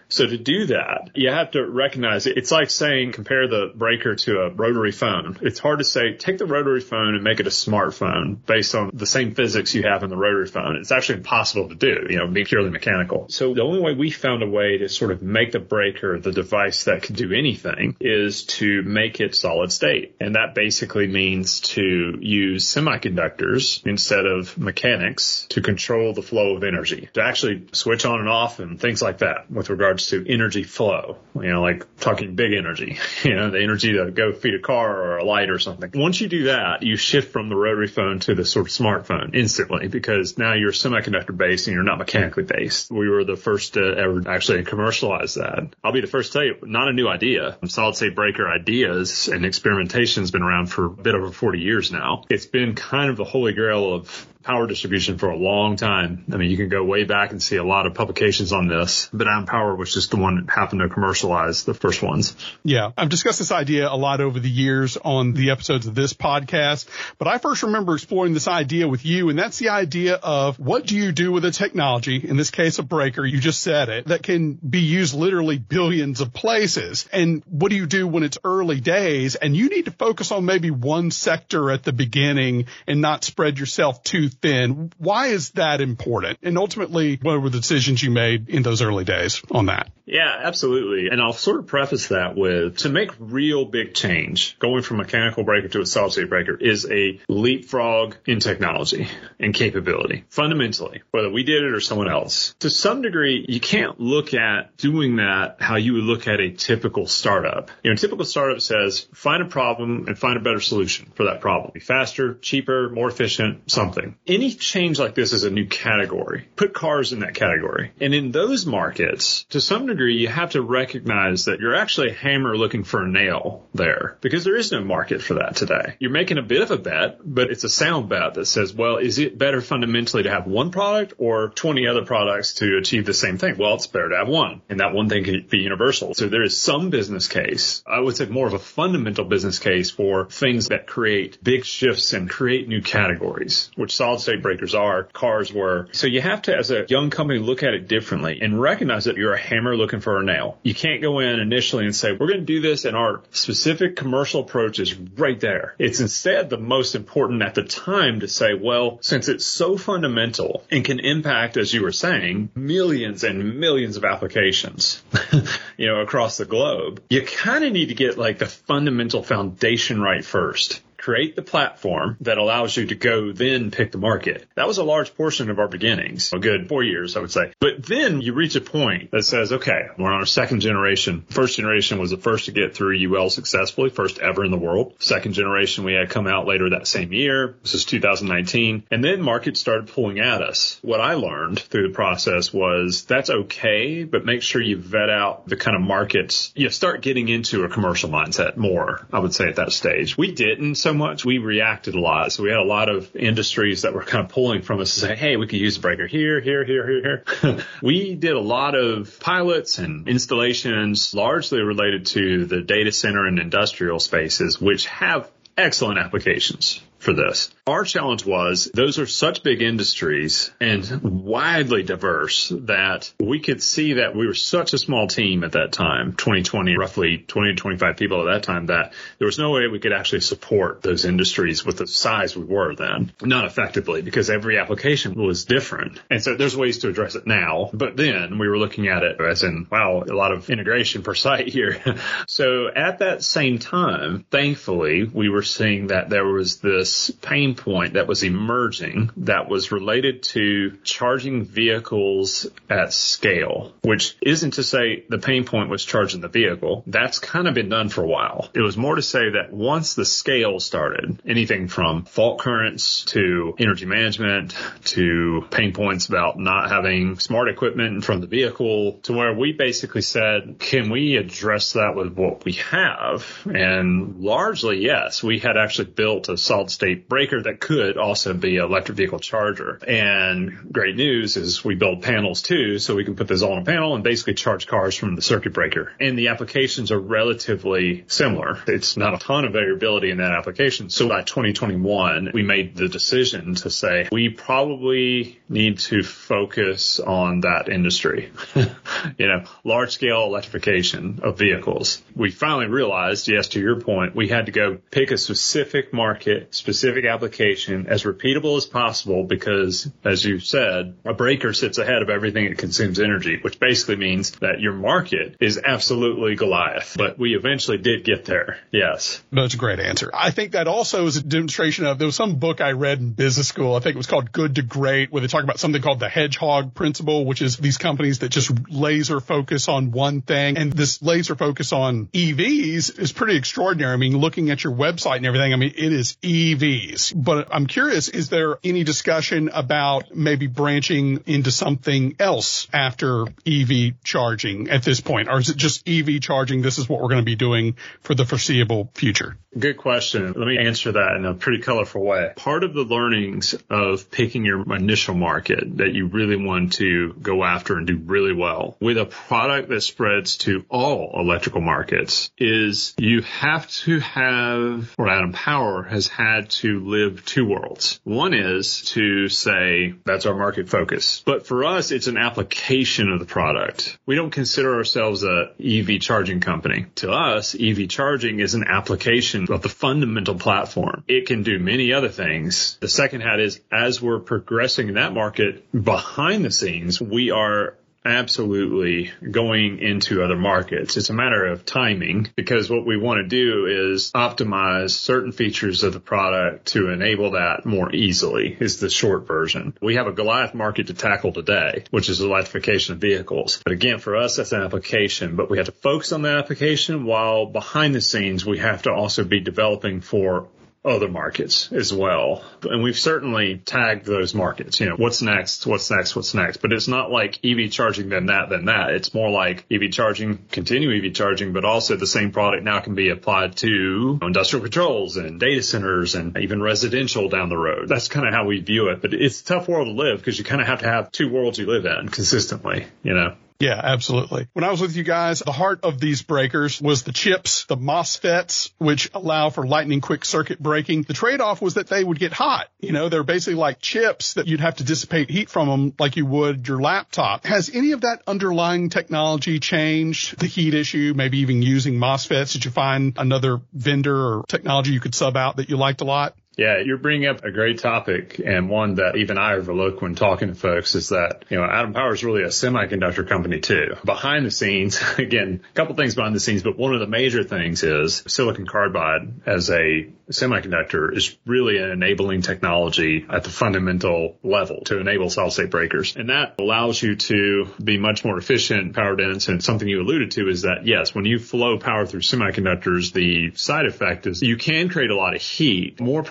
So 0.09 0.26
to 0.26 0.38
do 0.38 0.67
that, 0.67 1.11
you 1.14 1.31
have 1.31 1.52
to 1.52 1.67
recognize 1.67 2.26
it. 2.26 2.37
It's 2.37 2.52
like 2.52 2.71
saying 2.71 3.12
compare 3.12 3.49
the 3.49 3.73
breaker 3.75 3.96
to 3.97 4.41
a 4.41 4.50
rotary 4.50 4.93
phone. 4.93 5.38
It's 5.43 5.59
hard 5.59 5.79
to 5.79 5.85
say 5.85 6.15
take 6.15 6.38
the 6.38 6.47
rotary 6.47 6.81
phone 6.81 7.15
and 7.15 7.25
make 7.25 7.41
it 7.41 7.47
a 7.47 7.50
smartphone 7.50 8.38
based 8.47 8.75
on 8.75 8.91
the 8.93 9.07
same 9.07 9.35
physics 9.35 9.75
you 9.75 9.83
have 9.83 10.03
in 10.03 10.11
the 10.11 10.17
rotary 10.17 10.47
phone. 10.47 10.76
It's 10.76 10.93
actually 10.93 11.19
impossible 11.19 11.69
to 11.69 11.75
do, 11.75 12.07
you 12.09 12.19
know, 12.19 12.26
being 12.26 12.47
purely 12.47 12.71
mechanical. 12.71 13.26
So 13.29 13.55
the 13.55 13.62
only 13.62 13.81
way 13.81 13.95
we 13.95 14.11
found 14.11 14.43
a 14.43 14.47
way 14.47 14.79
to 14.79 14.88
sort 14.88 15.11
of 15.11 15.23
make 15.23 15.53
the 15.53 15.59
breaker 15.59 16.19
the 16.19 16.33
device 16.33 16.85
that 16.85 17.03
can 17.03 17.15
do 17.15 17.33
anything 17.33 17.97
is 18.00 18.45
to 18.45 18.83
make 18.83 19.21
it 19.21 19.35
solid 19.35 19.73
state. 19.73 20.17
And 20.21 20.35
that 20.35 20.55
basically 20.55 21.07
means 21.07 21.61
to 21.61 22.19
use 22.21 22.67
semiconductors 22.67 23.85
instead 23.87 24.26
of 24.26 24.57
mechanics 24.59 25.47
to 25.50 25.61
control 25.61 26.12
the 26.12 26.23
flow 26.23 26.57
of 26.57 26.65
energy, 26.65 27.09
to 27.15 27.23
actually 27.23 27.67
switch 27.73 28.05
on 28.05 28.21
and 28.21 28.29
off 28.29 28.59
and 28.59 28.81
things 28.81 29.03
like 29.03 29.19
that 29.19 29.50
with 29.50 29.71
regards 29.71 30.09
to 30.09 30.25
energy 30.29 30.62
flow, 30.62 31.19
you 31.35 31.53
know, 31.53 31.62
like 31.62 31.85
talking 31.99 32.35
big 32.35 32.53
energy, 32.53 32.99
you 33.25 33.35
know, 33.35 33.50
the 33.50 33.62
energy 33.62 33.75
to 33.76 34.11
go 34.11 34.33
feed 34.33 34.54
a 34.54 34.61
car 34.61 35.02
or 35.02 35.18
a 35.18 35.25
light 35.25 35.50
or 35.50 35.59
something. 35.59 35.90
Once 35.95 36.21
you 36.21 36.28
do 36.28 36.45
that, 36.45 36.83
you 36.83 36.97
shift 36.97 37.33
from 37.33 37.49
the 37.49 37.56
rotary 37.56 37.88
phone 37.88 38.21
to 38.21 38.35
the 38.35 38.45
sort 38.45 38.66
of 38.66 38.73
smartphone 38.73 39.35
instantly 39.35 39.88
because 39.88 40.38
now 40.38 40.54
you're 40.54 40.73
semiconductor 40.73 41.37
based 41.37 41.66
and 41.66 41.75
you're 41.75 41.85
not 41.85 41.99
mechanically 41.99 42.45
based. 42.45 42.90
We 42.90 43.09
were 43.09 43.25
the 43.25 43.37
first 43.37 43.75
to 43.75 43.97
ever 43.97 44.28
actually 44.28 44.64
commercialize 44.64 45.35
that. 45.35 45.75
I'll 45.83 45.92
be 45.92 46.00
the 46.00 46.06
first 46.06 46.33
to 46.33 46.38
tell 46.38 46.47
you, 46.47 46.56
not 46.62 46.88
a 46.88 46.92
new 46.92 47.09
idea. 47.09 47.59
Solid 47.66 47.97
state 47.97 48.14
breaker 48.14 48.49
ideas 48.49 49.28
and 49.28 49.45
experimentation 49.45 50.23
has 50.23 50.30
been 50.30 50.42
around 50.42 50.66
for 50.66 50.87
a 50.87 50.90
bit 50.90 51.14
over 51.14 51.30
40 51.30 51.61
years 51.61 51.92
now. 51.92 52.25
It's 52.30 52.47
been 52.47 52.75
kind 52.75 53.11
of 53.11 53.16
the 53.16 53.25
holy 53.25 53.52
grail 53.52 53.95
of 53.95 54.26
power 54.47 54.69
distribution 54.69 55.19
for 55.19 55.29
a 55.29 55.37
long 55.37 55.75
time. 55.75 56.25
I 56.33 56.37
mean, 56.37 56.53
you 56.53 56.57
can 56.57 56.69
go 56.69 56.85
way 56.85 57.03
back 57.03 57.33
and 57.33 57.43
see 57.43 57.57
a 57.57 57.65
lot 57.65 57.87
of 57.87 57.95
publications 57.95 58.53
on 58.53 58.69
this, 58.69 59.11
but 59.12 59.26
Atom 59.26 59.45
Power 59.45 59.75
was 59.75 59.93
just 59.93 60.12
the 60.12 60.19
one 60.19 60.37
that 60.37 60.55
happened 60.55 60.83
to 60.83 60.88
commercialize 60.88 61.65
the 61.65 61.75
first 61.75 62.00
ones. 62.00 62.37
Yeah. 62.62 62.93
I've 62.97 63.09
discussed 63.09 63.41
this 63.41 63.50
idea 63.50 63.91
a 63.91 63.97
lot 63.97 64.21
over 64.21 64.38
the 64.38 64.49
years 64.49 64.97
on 64.97 65.33
the 65.33 65.50
episodes 65.50 65.88
of 65.88 65.97
this 65.97 66.12
podcast, 66.12 66.87
but 67.19 67.26
I 67.26 67.38
first 67.38 67.65
remember 67.65 67.95
exploring 67.95 68.35
this 68.35 68.47
idea 68.47 68.87
with 68.87 69.05
you. 69.05 69.31
And 69.31 69.38
that's 69.38 69.59
the 69.59 69.71
idea 69.71 70.15
of 70.15 70.61
what 70.61 70.87
do 70.87 70.97
you 70.97 71.11
do 71.11 71.33
with 71.33 71.45
a 71.45 71.50
technology? 71.50 72.17
In 72.17 72.37
this 72.37 72.53
case, 72.53 72.79
a 72.79 72.85
breaker. 72.85 73.26
You 73.26 73.41
just 73.41 73.62
said 73.62 73.88
it 73.88 74.07
that 74.07 74.23
can 74.23 74.53
be 74.55 74.81
used 74.81 75.12
literally 75.12 75.59
billions 75.59 76.21
of 76.21 76.33
places. 76.33 77.09
And 77.12 77.43
what 77.50 77.71
do 77.71 77.76
you 77.76 77.87
do 77.87 78.07
when 78.07 78.23
it's 78.23 78.38
early 78.45 78.79
days 78.79 79.35
and 79.35 79.57
you 79.57 79.69
need 79.71 79.87
to 79.87 79.91
focus 79.91 80.31
on 80.31 80.45
maybe 80.45 80.71
one 80.71 81.11
sector 81.11 81.73
at 81.73 81.83
the 81.83 81.93
beginning 81.93 82.67
and 82.87 83.00
not 83.00 83.25
spread 83.25 83.59
yourself 83.59 84.05
too 84.05 84.29
thin? 84.40 84.93
Why 84.99 85.28
is 85.28 85.50
that 85.52 85.81
important? 85.81 86.38
And 86.43 86.59
ultimately, 86.59 87.19
what 87.21 87.40
were 87.40 87.50
the 87.50 87.59
decisions 87.59 88.02
you 88.02 88.11
made 88.11 88.49
in 88.49 88.62
those 88.62 88.83
early 88.83 89.05
days 89.05 89.43
on 89.50 89.66
that? 89.66 89.90
Yeah, 90.07 90.40
absolutely. 90.45 91.09
And 91.09 91.21
I'll 91.21 91.33
sort 91.33 91.59
of 91.59 91.66
preface 91.66 92.09
that 92.09 92.37
with 92.37 92.78
to 92.78 92.88
make 92.88 93.11
real 93.19 93.64
big 93.64 93.93
change, 93.93 94.57
going 94.61 94.83
from 94.83 95.00
a 95.00 95.02
mechanical 95.02 95.43
breaker 95.43 95.69
to 95.69 95.81
a 95.81 95.87
solid 95.87 96.12
state 96.12 96.28
breaker 96.28 96.57
is 96.57 96.87
a 96.88 97.21
leapfrog 97.28 98.14
in 98.25 98.38
technology 98.38 99.09
and 99.40 99.52
capability, 99.52 100.25
fundamentally, 100.28 101.02
whether 101.11 101.31
we 101.31 101.43
did 101.43 101.64
it 101.64 101.73
or 101.73 101.81
someone 101.81 102.09
else. 102.09 102.55
To 102.61 102.71
some 102.71 103.02
degree, 103.02 103.45
you 103.49 103.59
can't 103.59 103.99
look 104.00 104.33
at 104.33 104.76
doing 104.76 105.16
that 105.16 105.57
how 105.59 105.75
you 105.76 105.95
would 105.95 106.05
look 106.05 106.28
at 106.28 106.40
a 106.40 106.50
typical 106.50 107.09
startup. 107.09 107.71
You 107.83 107.90
know, 107.90 107.95
a 107.95 107.99
typical 107.99 108.25
startup 108.25 108.61
says, 108.61 109.09
find 109.12 109.43
a 109.43 109.47
problem 109.47 110.07
and 110.07 110.16
find 110.16 110.37
a 110.37 110.40
better 110.40 110.61
solution 110.61 111.11
for 111.16 111.25
that 111.25 111.40
problem. 111.40 111.73
Be 111.75 111.81
faster, 111.81 112.35
cheaper, 112.35 112.90
more 112.90 113.09
efficient, 113.09 113.71
something. 113.71 114.16
Any 114.26 114.52
change 114.52 114.99
like 114.99 115.14
this 115.14 115.33
is 115.33 115.45
a 115.45 115.50
new 115.50 115.66
category. 115.66 116.49
Put 116.56 116.75
cars 116.75 117.12
in 117.12 117.21
that 117.21 117.35
category. 117.35 117.92
And 118.00 118.12
in 118.12 118.33
those 118.33 118.66
markets, 118.66 119.45
to 119.50 119.61
some 119.61 119.87
degree, 119.87 120.16
you 120.16 120.28
have 120.28 120.50
to 120.50 120.62
recognize 120.62 121.45
that 121.45 121.61
you're 121.61 121.76
actually 121.76 122.11
a 122.11 122.14
hammer 122.14 122.56
looking 122.56 122.83
for 122.83 123.02
a 123.02 123.09
nail 123.09 123.66
there 123.73 124.18
because 124.21 124.45
there 124.45 124.56
is 124.56 124.73
no 124.73 124.83
market 124.83 125.23
for 125.23 125.35
that 125.35 125.56
today. 125.56 125.95
You're 126.00 126.11
making 126.11 126.38
a 126.38 126.42
bit 126.42 126.62
of 126.62 126.71
a 126.73 126.78
bet, 126.78 127.18
but 127.25 127.50
it's 127.50 127.64
a 127.64 127.68
sound 127.68 128.09
bet 128.09 128.35
that 128.35 128.47
says, 128.47 128.75
well, 128.75 128.97
is 128.97 129.18
it 129.18 129.38
better 129.38 129.61
fundamentally 129.61 130.25
to 130.25 130.30
have 130.30 130.47
one 130.47 130.73
product 130.73 131.14
or 131.18 131.50
20 131.50 131.87
other 131.87 132.04
products 132.04 132.54
to 132.54 132.78
achieve 132.78 133.06
the 133.06 133.14
same 133.14 133.38
thing? 133.38 133.56
Well, 133.59 133.75
it's 133.75 133.87
better 133.87 134.09
to 134.09 134.16
have 134.16 134.28
one 134.28 134.62
and 134.68 134.80
that 134.80 134.92
one 134.92 135.09
thing 135.09 135.25
can 135.25 135.47
be 135.49 135.59
universal. 135.59 136.14
So 136.14 136.28
there 136.28 136.42
is 136.42 136.61
some 136.61 136.90
business 136.90 137.28
case. 137.28 137.83
I 137.87 138.00
would 138.00 138.16
say 138.16 138.26
more 138.26 138.47
of 138.47 138.54
a 138.54 138.59
fundamental 138.59 139.25
business 139.25 139.59
case 139.59 139.90
for 139.90 140.26
things 140.26 140.68
that 140.68 140.87
create 140.87 141.42
big 141.42 141.64
shifts 141.64 142.12
and 142.12 142.28
create 142.28 142.68
new 142.68 142.83
categories, 142.83 143.71
which 143.76 143.95
solid 144.18 144.37
state 144.37 144.42
breakers 144.42 144.75
are, 144.75 145.04
cars 145.04 145.52
were. 145.52 145.88
So 145.92 146.06
you 146.06 146.20
have 146.20 146.42
to, 146.42 146.56
as 146.56 146.70
a 146.70 146.87
young 146.88 147.11
company, 147.11 147.38
look 147.38 147.62
at 147.62 147.75
it 147.75 147.88
differently 147.88 148.40
and 148.40 148.61
recognize 148.61 149.04
that 149.04 149.16
you're 149.16 149.35
a 149.35 149.38
hammer 149.38 149.76
looking 149.76 150.00
for 150.00 150.18
a 150.18 150.25
nail. 150.25 150.58
You 150.62 150.75
can't 150.75 151.02
go 151.02 151.20
in 151.20 151.40
initially 151.40 151.85
and 151.85 151.94
say, 151.94 152.12
we're 152.12 152.28
going 152.28 152.40
to 152.40 152.46
do 152.46 152.61
this 152.61 152.85
and 152.85 152.96
our 152.96 153.23
specific 153.30 153.96
commercial 153.96 154.40
approach 154.40 154.78
is 154.78 154.94
right 154.94 155.38
there. 155.40 155.75
It's 155.78 156.00
instead 156.00 156.50
the 156.50 156.58
most 156.58 156.94
important 156.94 157.42
at 157.42 157.54
the 157.54 157.64
time 157.64 158.20
to 158.20 158.28
say, 158.28 158.54
well, 158.54 158.99
since 159.02 159.28
it's 159.28 159.44
so 159.44 159.76
fundamental 159.76 160.64
and 160.70 160.85
can 160.85 161.00
impact, 161.00 161.56
as 161.56 161.73
you 161.73 161.82
were 161.82 161.92
saying, 161.92 162.50
millions 162.54 163.25
and 163.25 163.58
millions 163.58 163.96
of 163.96 164.04
applications, 164.04 165.02
you 165.76 165.87
know, 165.87 166.00
across 166.00 166.37
the 166.37 166.44
globe, 166.44 167.02
you 167.11 167.23
kind 167.23 167.64
of 167.64 167.73
need 167.73 167.88
to 167.88 167.94
get 167.94 168.18
like 168.18 168.38
the 168.38 168.46
fundamental 168.46 169.23
foundation 169.23 170.00
right 170.00 170.25
first 170.25 170.82
create 170.99 171.37
the 171.37 171.43
platform 171.43 172.17
that 172.21 172.38
allows 172.38 172.76
you 172.76 172.87
to 172.87 172.95
go 172.95 173.33
then 173.33 173.71
pick 173.71 173.93
the 173.93 173.99
market. 173.99 174.47
That 174.55 174.67
was 174.67 174.79
a 174.79 174.85
large 174.85 175.15
portion 175.15 175.50
of 175.50 175.59
our 175.59 175.69
beginnings, 175.69 176.33
a 176.33 176.38
good 176.38 176.69
four 176.69 176.83
years, 176.83 177.17
I 177.17 177.21
would 177.21 177.31
say. 177.33 177.53
But 177.61 177.85
then 177.85 178.21
you 178.21 178.33
reach 178.33 178.57
a 178.57 178.61
point 178.61 179.11
that 179.11 179.25
says, 179.25 179.53
okay, 179.53 179.88
we're 179.99 180.11
on 180.11 180.21
our 180.21 180.26
second 180.26 180.61
generation. 180.61 181.25
First 181.29 181.57
generation 181.57 181.99
was 181.99 182.11
the 182.11 182.17
first 182.17 182.47
to 182.47 182.53
get 182.53 182.75
through 182.75 182.97
UL 182.97 183.31
successfully, 183.31 183.91
first 183.91 184.19
ever 184.19 184.45
in 184.45 184.50
the 184.50 184.57
world. 184.57 184.95
Second 184.99 185.33
generation 185.33 185.85
we 185.85 185.95
had 185.95 186.11
come 186.11 186.26
out 186.26 186.47
later 186.47 186.71
that 186.71 186.87
same 186.87 187.12
year. 187.12 187.57
This 187.62 187.75
is 187.75 187.85
2019. 187.85 188.85
And 188.91 189.05
then 189.05 189.23
markets 189.23 189.61
started 189.61 189.88
pulling 189.88 190.21
at 190.21 190.43
us. 190.43 190.79
What 190.83 191.00
I 191.00 191.15
learned 191.15 191.61
through 191.61 191.88
the 191.88 191.95
process 191.95 192.53
was 192.53 193.05
that's 193.05 193.31
okay, 193.31 194.05
but 194.05 194.25
make 194.25 194.43
sure 194.43 194.61
you 194.61 194.76
vet 194.76 195.11
out 195.11 195.49
the 195.49 195.57
kind 195.57 195.76
of 195.76 195.83
markets. 195.83 196.53
You 196.55 196.71
start 196.71 197.03
getting 197.03 197.29
into 197.29 197.65
a 197.65 197.69
commercial 197.69 198.11
mindset 198.11 198.57
more, 198.57 199.07
I 199.12 199.19
would 199.19 199.35
say 199.35 199.49
at 199.49 199.57
that 199.57 199.73
stage. 199.73 200.17
We 200.17 200.33
didn't 200.33 200.76
so 200.87 200.95
much, 200.95 201.25
we 201.25 201.38
reacted 201.38 201.97
a 201.97 202.00
lot. 202.00 202.33
So 202.33 202.45
we 202.45 202.50
had 202.50 202.59
a 202.59 202.64
lot 202.64 202.88
of 202.88 203.14
industries 203.16 203.83
that 203.83 203.93
were 203.93 204.05
kind 204.05 204.25
of 204.25 204.31
pulling 204.31 204.62
from 204.62 204.81
us 204.81 204.95
to 204.95 205.00
say, 205.00 205.16
hey, 205.16 205.37
we 205.37 205.49
could 205.49 205.59
use 205.59 205.78
a 205.78 205.81
breaker 205.81 206.07
here, 206.07 206.40
here, 206.40 206.64
here, 206.64 206.87
here, 206.87 207.25
here. 207.43 207.64
we 207.83 208.14
did 208.14 208.35
a 208.35 208.40
lot 208.40 208.76
of 208.76 209.19
pilots 209.19 209.78
and 209.78 210.07
installations 210.07 211.12
largely 211.12 211.61
related 211.61 212.07
to 212.07 212.45
the 212.47 212.62
data 212.62 212.93
center 212.93 213.26
and 213.26 213.40
industrial 213.40 213.99
spaces, 213.99 214.61
which 214.61 214.87
have 214.87 215.28
excellent 215.57 215.99
applications 215.99 216.81
for 216.99 217.12
this. 217.12 217.50
Our 217.68 217.82
challenge 217.82 218.25
was 218.25 218.70
those 218.73 219.00
are 219.00 219.06
such 219.06 219.42
big 219.42 219.61
industries 219.61 220.52
and 220.61 221.02
widely 221.02 221.82
diverse 221.82 222.52
that 222.61 223.12
we 223.18 223.40
could 223.40 223.61
see 223.61 223.94
that 223.94 224.14
we 224.14 224.28
were 224.28 224.35
such 224.35 224.73
a 224.73 224.78
small 224.78 225.08
team 225.08 225.42
at 225.42 225.50
that 225.52 225.73
time, 225.73 226.12
2020, 226.12 226.76
roughly 226.76 227.18
20 227.18 227.54
to 227.54 227.56
25 227.56 227.96
people 227.96 228.20
at 228.20 228.32
that 228.32 228.42
time, 228.44 228.66
that 228.66 228.92
there 229.18 229.26
was 229.26 229.40
no 229.40 229.50
way 229.50 229.66
we 229.66 229.80
could 229.80 229.92
actually 229.92 230.20
support 230.20 230.82
those 230.82 231.04
industries 231.04 231.64
with 231.64 231.78
the 231.78 231.88
size 231.88 232.37
we 232.37 232.44
were 232.44 232.76
then. 232.76 233.12
Not 233.20 233.46
effectively 233.46 234.00
because 234.00 234.30
every 234.30 234.58
application 234.58 235.14
was 235.14 235.44
different. 235.44 236.00
And 236.08 236.23
so 236.23 236.37
there's 236.37 236.56
ways 236.56 236.78
to 236.78 236.88
address 236.88 237.16
it 237.16 237.26
now. 237.26 237.70
But 237.73 237.96
then 237.96 238.38
we 238.38 238.46
were 238.46 238.58
looking 238.58 238.87
at 238.87 239.02
it 239.02 239.20
as 239.20 239.42
in, 239.42 239.66
wow, 239.68 240.04
a 240.08 240.14
lot 240.14 240.30
of 240.30 240.50
integration 240.50 241.02
per 241.02 241.14
site 241.16 241.49
here. 241.49 241.96
so 242.28 242.68
at 242.68 243.00
that 243.00 243.25
same 243.25 243.58
time, 243.58 244.25
thankfully, 244.30 245.02
we 245.02 245.28
were 245.28 245.42
seeing 245.42 245.88
that 245.88 246.11
there 246.11 246.26
was 246.26 246.61
this 246.61 247.11
pain 247.11 247.56
point 247.57 247.95
that 247.95 248.07
was 248.07 248.23
emerging 248.23 249.11
that 249.19 249.49
was 249.49 249.73
related 249.73 250.23
to 250.23 250.77
charging 250.85 251.45
vehicles 251.45 252.47
at 252.71 252.93
scale, 252.93 253.73
which 253.83 254.17
isn't 254.23 254.53
to 254.53 254.63
say 254.63 255.05
the 255.09 255.19
pain 255.19 255.45
point 255.45 255.71
was 255.71 255.85
charging 255.85 256.21
the 256.21 256.29
vehicle. 256.29 256.85
That's 256.87 257.19
kind 257.19 257.49
of 257.49 257.55
been 257.55 257.69
done 257.69 257.89
for 257.89 258.03
a 258.03 258.07
while. 258.07 258.49
It 258.55 258.61
was 258.61 258.77
more 258.77 258.95
to 258.95 259.03
say 259.03 259.31
that 259.31 259.53
once 259.53 259.95
the 259.95 260.05
scale 260.05 260.61
started, 260.61 261.21
anything 261.27 261.69
from 261.69 262.05
fault 262.05 262.39
currents 262.39 263.05
to 263.07 263.55
energy 263.59 263.87
management 263.87 264.55
to 264.85 265.45
pain 265.51 265.73
points 265.73 266.09
about 266.09 266.39
not 266.39 266.71
having 266.71 267.19
smart 267.19 267.49
equipment 267.49 268.07
of 268.09 268.21
the 268.21 268.27
vehicle 268.27 268.95
to 269.03 269.13
where 269.13 269.35
we 269.35 269.53
basically 269.53 270.03
said, 270.03 270.57
can 270.59 270.91
we 270.91 271.17
address 271.17 271.73
that 271.73 271.95
with 271.95 272.13
what 272.15 272.45
we 272.45 272.53
have? 272.53 273.27
And 273.45 274.21
largely, 274.21 274.79
yes, 274.85 275.23
we 275.23 275.39
had 275.39 275.57
actually 275.57 275.89
built 275.89 276.29
a 276.29 276.37
solid 276.37 276.71
state 276.71 277.09
breaker 277.09 277.43
that 277.47 277.61
could 277.61 277.97
also 277.97 278.35
be 278.35 278.59
an 278.59 278.65
electric 278.65 278.97
vehicle 278.97 279.19
charger. 279.19 279.79
And 279.87 280.73
great 280.73 280.97
news 280.97 281.37
is 281.37 281.65
we 281.65 281.75
build 281.75 282.03
panels 282.03 282.43
too, 282.43 282.79
so 282.79 282.95
we 282.95 283.05
can 283.05 283.17
put 283.17 283.29
this 283.29 283.43
all 283.43 283.53
on 283.53 283.62
a 283.62 283.65
panel 283.65 283.95
and 283.95 284.05
basically 284.05 284.35
charge 284.35 284.67
cars 284.67 284.97
from 284.97 285.17
the 285.17 285.23
circuit 285.23 285.53
breaker. 285.53 285.93
And 286.00 286.19
the 286.19 286.29
applications 286.29 286.91
are 286.91 286.99
relatively 286.99 288.05
similar. 288.09 288.59
It's 288.67 288.97
not 288.97 289.15
a 289.15 289.19
ton 289.19 289.45
of 289.45 289.53
variability 289.53 290.11
in 290.11 290.19
that 290.19 290.33
application. 290.33 290.91
So 290.91 291.09
by 291.09 291.23
2021, 291.23 292.31
we 292.35 292.43
made 292.43 292.76
the 292.76 292.88
decision 292.88 293.55
to 293.57 293.71
say 293.71 294.09
we 294.11 294.29
probably 294.29 295.41
need 295.49 295.79
to 295.79 296.03
focus 296.03 297.00
on 297.00 297.41
that 297.41 297.69
industry. 297.69 298.33
you 299.19 299.26
know, 299.26 299.45
large 299.65 299.93
scale 299.93 300.25
electrification 300.25 301.21
of 301.23 301.38
vehicles. 301.38 302.03
We 302.15 302.31
finally 302.31 302.67
realized, 302.67 303.29
yes, 303.29 303.49
to 303.49 303.61
your 303.61 303.81
point, 303.81 304.15
we 304.15 304.29
had 304.29 304.47
to 304.47 304.53
go 304.53 304.79
pick 304.91 305.11
a 305.11 305.19
specific 305.19 305.93
market, 305.93 306.55
specific 306.55 307.05
application 307.05 307.87
as 307.88 308.05
repeatable 308.05 308.57
as 308.57 308.67
possible 308.67 309.25
because 309.25 309.91
as 310.05 310.25
you 310.25 310.41
said, 310.41 310.97
a 311.05 311.15
breaker 311.15 311.53
sits 311.53 311.79
ahead 311.79 312.03
of 312.03 312.11
everything 312.11 312.49
that 312.49 312.59
consumes 312.59 312.99
energy, 312.99 313.38
which 313.41 313.61
basically 313.61 313.97
means 313.97 314.31
that 314.41 314.61
your 314.61 314.73
market 314.73 315.37
is 315.41 315.61
absolutely 315.62 316.35
Goliath. 316.37 316.97
But 316.97 317.19
we 317.19 317.35
eventually 317.35 317.79
did 317.79 318.05
get 318.05 318.25
there. 318.25 318.59
Yes. 318.73 319.23
That's 319.33 319.55
a 319.55 319.59
great 319.59 319.81
answer. 319.81 320.11
I 320.12 320.31
think 320.31 320.53
that 320.53 320.69
also 320.69 321.07
is 321.07 321.17
a 321.17 321.23
demonstration 321.23 321.87
of 321.87 321.99
there 321.99 322.07
was 322.07 322.17
some 322.17 322.37
book 322.37 322.61
I 322.61 322.73
read 322.73 322.99
in 322.99 323.12
business 323.12 323.49
school. 323.49 323.75
I 323.75 323.81
think 323.81 323.95
it 323.95 323.99
was 323.99 324.07
called 324.07 324.33
Good 324.33 324.57
to 324.57 324.62
Great, 324.62 325.12
where 325.12 325.21
they 325.21 325.29
talk 325.37 325.45
about 325.45 325.59
something 325.59 325.83
called 325.83 326.00
the 326.00 326.09
hedgehog 326.09 326.75
principle, 326.75 327.25
which 327.25 327.43
is 327.43 327.57
these 327.57 327.78
companies 327.78 328.21
that 328.21 328.31
just 328.31 328.50
laser 328.71 329.21
focus 329.21 329.69
on 329.69 329.90
one 329.90 330.23
thing. 330.23 330.57
And 330.57 330.73
this 330.73 331.02
laser 331.02 331.35
focus 331.35 331.73
on 331.73 332.07
EVs 332.07 332.99
is 332.99 333.12
pretty 333.12 333.37
extraordinary. 333.37 333.93
I 333.93 333.97
mean, 333.97 334.16
looking 334.16 334.50
at 334.50 334.64
your 334.64 334.73
website 334.73 335.19
and 335.19 335.26
everything, 335.26 335.52
I 335.52 335.57
mean, 335.57 335.75
it 335.76 335.93
is 335.93 336.16
EVs. 336.23 337.12
But 337.14 337.49
I'm 337.52 337.66
curious, 337.66 338.09
is 338.09 338.28
there 338.28 338.59
any 338.64 338.85
discussion 338.85 339.50
about 339.52 340.14
maybe 340.14 340.47
branching 340.47 341.25
into 341.26 341.50
something 341.50 342.16
else 342.19 342.66
after 342.73 343.26
EV 343.47 344.02
charging 344.02 344.71
at 344.71 344.83
this 344.83 345.00
point? 345.00 345.28
Or 345.28 345.38
is 345.38 345.50
it 345.50 345.57
just 345.57 345.88
EV 345.88 346.21
charging? 346.21 346.62
This 346.62 346.78
is 346.78 346.88
what 346.88 347.00
we're 347.00 347.09
going 347.09 347.21
to 347.21 347.25
be 347.25 347.37
doing 347.37 347.76
for 348.00 348.14
the 348.14 348.25
foreseeable 348.25 348.90
future? 348.95 349.37
Good 349.59 349.78
question. 349.78 350.35
Let 350.37 350.47
me 350.47 350.59
answer 350.59 350.93
that 350.93 351.16
in 351.16 351.25
a 351.25 351.35
pretty 351.35 351.62
colorful 351.62 352.02
way. 352.02 352.31
Part 352.37 352.62
of 352.62 352.75
the 352.75 352.83
learnings 352.83 353.55
of 353.71 354.11
picking 354.11 354.45
your 354.45 354.75
initial 354.75 355.14
market 355.26 355.78
that 355.78 355.92
you 355.92 356.06
really 356.06 356.37
want 356.37 356.75
to 356.75 357.12
go 357.14 357.42
after 357.42 357.76
and 357.76 357.87
do 357.87 357.97
really 357.97 358.33
well 358.33 358.76
with 358.80 358.97
a 358.97 359.04
product 359.04 359.68
that 359.68 359.80
spreads 359.80 360.37
to 360.37 360.64
all 360.68 361.18
electrical 361.18 361.61
markets 361.61 362.30
is 362.38 362.95
you 362.97 363.23
have 363.23 363.68
to 363.68 363.99
have, 364.00 364.95
or 364.97 365.09
Atom 365.09 365.33
Power 365.33 365.83
has 365.83 366.06
had 366.06 366.50
to 366.50 366.80
live 366.80 367.25
two 367.25 367.45
worlds. 367.45 368.00
One 368.04 368.35
is 368.35 368.83
to 368.92 369.28
say 369.28 369.95
that's 370.04 370.26
our 370.26 370.35
market 370.35 370.68
focus. 370.68 371.23
But 371.26 371.47
for 371.47 371.64
us, 371.64 371.90
it's 371.90 372.06
an 372.06 372.18
application 372.18 373.11
of 373.11 373.18
the 373.18 373.26
product. 373.26 373.99
We 374.06 374.14
don't 374.14 374.30
consider 374.30 374.76
ourselves 374.76 375.25
a 375.25 375.52
EV 375.61 376.00
charging 376.00 376.40
company. 376.40 376.87
To 376.97 377.11
us, 377.11 377.56
EV 377.59 377.88
charging 377.88 378.38
is 378.38 378.54
an 378.54 378.64
application 378.64 379.47
of 379.50 379.62
the 379.62 379.68
fundamental 379.68 380.37
platform. 380.37 381.02
It 381.09 381.26
can 381.26 381.42
do 381.42 381.59
many 381.59 381.92
other 381.92 382.11
things. 382.11 382.76
The 382.80 382.88
second 382.88 383.23
hat 383.23 383.40
is 383.40 383.61
as 383.73 384.00
we're 384.00 384.21
progressing 384.21 384.88
in 384.88 384.95
that 384.95 385.14
market 385.16 385.73
behind 385.73 386.44
the 386.44 386.52
scenes, 386.52 387.00
we 387.00 387.32
are 387.32 387.75
absolutely 388.06 389.11
going 389.30 389.80
into 389.80 390.23
other 390.23 390.37
markets. 390.37 390.96
It's 390.96 391.11
a 391.11 391.14
matter 391.14 391.46
of 391.46 391.64
timing 391.66 392.28
because 392.37 392.70
what 392.70 392.87
we 392.87 392.96
want 392.96 393.18
to 393.18 393.28
do 393.28 393.66
is 393.66 394.12
optimize 394.12 394.90
certain 394.90 395.32
features 395.32 395.82
of 395.82 395.92
the 395.92 396.00
product 396.00 396.66
to 396.66 396.90
enable 396.90 397.32
that 397.32 397.66
more 397.66 397.92
easily 397.94 398.56
is 398.61 398.78
the 398.78 398.88
short 398.88 399.26
version. 399.26 399.76
We 399.82 399.96
have 399.96 400.06
a 400.06 400.12
Goliath 400.12 400.54
market 400.54 400.87
to 400.87 400.94
tackle 400.94 401.32
today, 401.32 401.85
which 401.90 402.08
is 402.08 402.20
electrification 402.20 402.94
of 402.94 403.00
vehicles. 403.00 403.61
But 403.64 403.73
again, 403.73 403.99
for 403.99 404.16
us, 404.16 404.37
that's 404.37 404.52
an 404.52 404.62
application, 404.62 405.37
but 405.37 405.50
we 405.50 405.58
have 405.58 405.66
to 405.66 405.73
focus 405.73 406.12
on 406.12 406.23
that 406.23 406.38
application 406.38 407.04
while 407.04 407.46
behind 407.46 407.94
the 407.94 408.00
scenes, 408.00 408.46
we 408.46 408.58
have 408.58 408.82
to 408.82 408.92
also 408.92 409.25
be 409.25 409.40
developing 409.40 410.00
for 410.00 410.49
other 410.87 411.09
markets 411.09 411.71
as 411.73 411.93
well. 411.93 412.45
And 412.62 412.83
we've 412.83 412.99
certainly 412.99 413.59
tagged 413.59 414.07
those 414.07 414.35
markets, 414.35 414.78
you 414.78 414.87
know, 414.87 414.97
what's 414.97 415.21
next, 415.21 415.66
what's 415.66 415.90
next, 415.90 416.14
what's 416.14 416.33
next. 416.33 416.59
But 416.59 416.73
it's 416.73 416.88
not 416.88 417.11
like 417.11 417.45
EV 417.45 417.71
charging, 417.71 418.09
then 418.09 418.26
that, 418.26 418.49
then 418.50 418.66
that. 418.66 418.90
It's 418.90 419.12
more 419.12 419.31
like 419.31 419.66
EV 419.71 419.90
charging, 419.90 420.38
continue 420.50 420.97
EV 420.97 421.12
charging, 421.12 421.52
but 421.52 421.64
also 421.64 421.97
the 421.97 422.07
same 422.07 422.31
product 422.31 422.62
now 422.62 422.81
can 422.81 422.95
be 422.95 423.11
applied 423.11 423.57
to 423.57 424.19
industrial 424.23 424.62
controls 424.62 425.16
and 425.16 425.40
data 425.40 425.62
centers 425.62 426.14
and 426.14 426.37
even 426.38 426.62
residential 426.62 427.28
down 427.28 427.49
the 427.49 427.59
road. 427.59 427.88
That's 427.88 428.09
kind 428.09 428.26
of 428.26 428.33
how 428.33 428.47
we 428.47 428.61
view 428.61 428.88
it. 428.88 429.02
But 429.02 429.12
it's 429.12 429.40
a 429.40 429.45
tough 429.45 429.69
world 429.69 429.88
to 429.88 429.93
live 429.93 430.19
because 430.19 430.38
you 430.38 430.45
kind 430.45 430.61
of 430.61 430.69
have 430.69 430.81
to 430.81 430.88
have 430.88 431.11
two 431.11 431.31
worlds 431.31 431.59
you 431.59 431.66
live 431.66 431.85
in 431.85 432.09
consistently, 432.09 432.87
you 433.02 433.14
know. 433.14 433.35
Yeah, 433.59 433.81
absolutely. 433.83 434.49
When 434.53 434.65
I 434.65 434.71
was 434.71 434.81
with 434.81 434.97
you 434.97 435.03
guys, 435.03 435.41
the 435.41 435.53
heart 435.53 435.81
of 435.83 435.99
these 435.99 436.23
breakers 436.23 436.81
was 436.81 437.03
the 437.05 437.13
chips, 437.13 437.65
the 437.65 437.77
MOSFETs, 437.77 438.71
which 438.79 439.11
allow 439.15 439.51
for 439.51 439.67
lightning 439.67 440.01
quick 440.01 440.25
circuit 440.25 440.59
breaking. 440.59 441.03
The 441.03 441.15
trade 441.15 441.41
off 441.41 441.63
was 441.63 441.75
that 441.75 441.89
they 441.89 442.05
would 442.05 442.19
get 442.19 442.33
hot. 442.33 442.69
You 442.81 442.93
know, 442.93 443.09
they're 443.09 443.23
basically 443.23 443.55
like 443.55 443.81
chips 443.81 444.35
that 444.35 444.47
you'd 444.47 444.61
have 444.61 444.77
to 444.77 444.85
dissipate 444.85 445.31
heat 445.31 445.49
from 445.49 445.69
them 445.69 445.95
like 445.99 446.17
you 446.17 446.27
would 446.27 446.69
your 446.69 446.81
laptop. 446.81 447.47
Has 447.47 447.71
any 447.73 447.93
of 447.93 448.03
that 448.03 448.23
underlying 448.27 448.91
technology 448.91 449.59
changed 449.59 450.39
the 450.39 450.47
heat 450.47 450.75
issue? 450.75 451.15
Maybe 451.17 451.39
even 451.39 451.63
using 451.63 451.95
MOSFETs? 451.95 452.53
Did 452.53 452.65
you 452.65 452.71
find 452.71 453.15
another 453.17 453.61
vendor 453.73 454.17
or 454.17 454.45
technology 454.49 454.93
you 454.93 455.01
could 455.01 455.15
sub 455.15 455.37
out 455.37 455.57
that 455.57 455.71
you 455.71 455.77
liked 455.77 456.01
a 456.03 456.05
lot? 456.05 456.37
Yeah, 456.57 456.79
you're 456.79 456.97
bringing 456.97 457.29
up 457.29 457.45
a 457.45 457.51
great 457.51 457.81
topic 457.81 458.41
and 458.45 458.71
one 458.71 458.95
that 458.95 459.17
even 459.17 459.37
I 459.37 459.55
overlook 459.55 460.01
when 460.01 460.15
talking 460.15 460.49
to 460.49 460.55
folks 460.55 460.95
is 460.95 461.11
that, 461.11 461.45
you 461.51 461.59
know, 461.59 461.65
Atom 461.65 461.93
Power 461.93 462.15
is 462.15 462.25
really 462.25 462.43
a 462.45 462.49
semiconductor 462.49 463.29
company 463.29 463.61
too. 463.61 463.97
Behind 464.05 464.47
the 464.47 464.51
scenes, 464.51 465.03
again, 465.19 465.61
a 465.71 465.75
couple 465.75 465.95
things 465.95 466.15
behind 466.15 466.35
the 466.35 466.41
scenes, 466.41 466.63
but 466.63 466.79
one 466.79 466.95
of 466.95 467.01
the 467.01 467.07
major 467.07 467.45
things 467.45 467.83
is 467.83 468.23
silicon 468.27 468.67
carbide 468.67 469.43
as 469.45 469.71
a 469.71 470.09
semiconductor 470.31 471.15
is 471.15 471.37
really 471.47 471.79
an 471.79 471.91
enabling 471.91 472.43
technology 472.43 473.27
at 473.29 473.45
the 473.45 473.51
fundamental 473.51 474.39
level 474.43 474.81
to 474.85 474.99
enable 474.99 475.31
solid 475.31 475.53
state 475.53 475.71
breakers. 475.71 476.17
And 476.17 476.31
that 476.31 476.55
allows 476.59 477.01
you 477.01 477.17
to 477.17 477.69
be 477.83 477.99
much 477.99 478.25
more 478.25 478.39
efficient, 478.39 478.95
power 478.95 479.15
dense. 479.15 479.49
And 479.49 479.63
something 479.63 479.87
you 479.87 480.01
alluded 480.01 480.33
to 480.33 480.49
is 480.49 480.63
that 480.63 480.87
yes, 480.87 481.15
when 481.15 481.27
you 481.27 481.39
flow 481.39 481.79
power 481.79 482.07
through 482.07 482.21
semiconductors, 482.21 483.13
the 483.13 483.55
side 483.55 483.87
effect 483.87 484.27
is 484.27 484.43
you 484.43 484.57
can 484.57 484.89
create 484.89 485.11
a 485.11 485.17
lot 485.17 485.35
of 485.37 485.43
heat. 485.43 486.01
More 486.01 486.23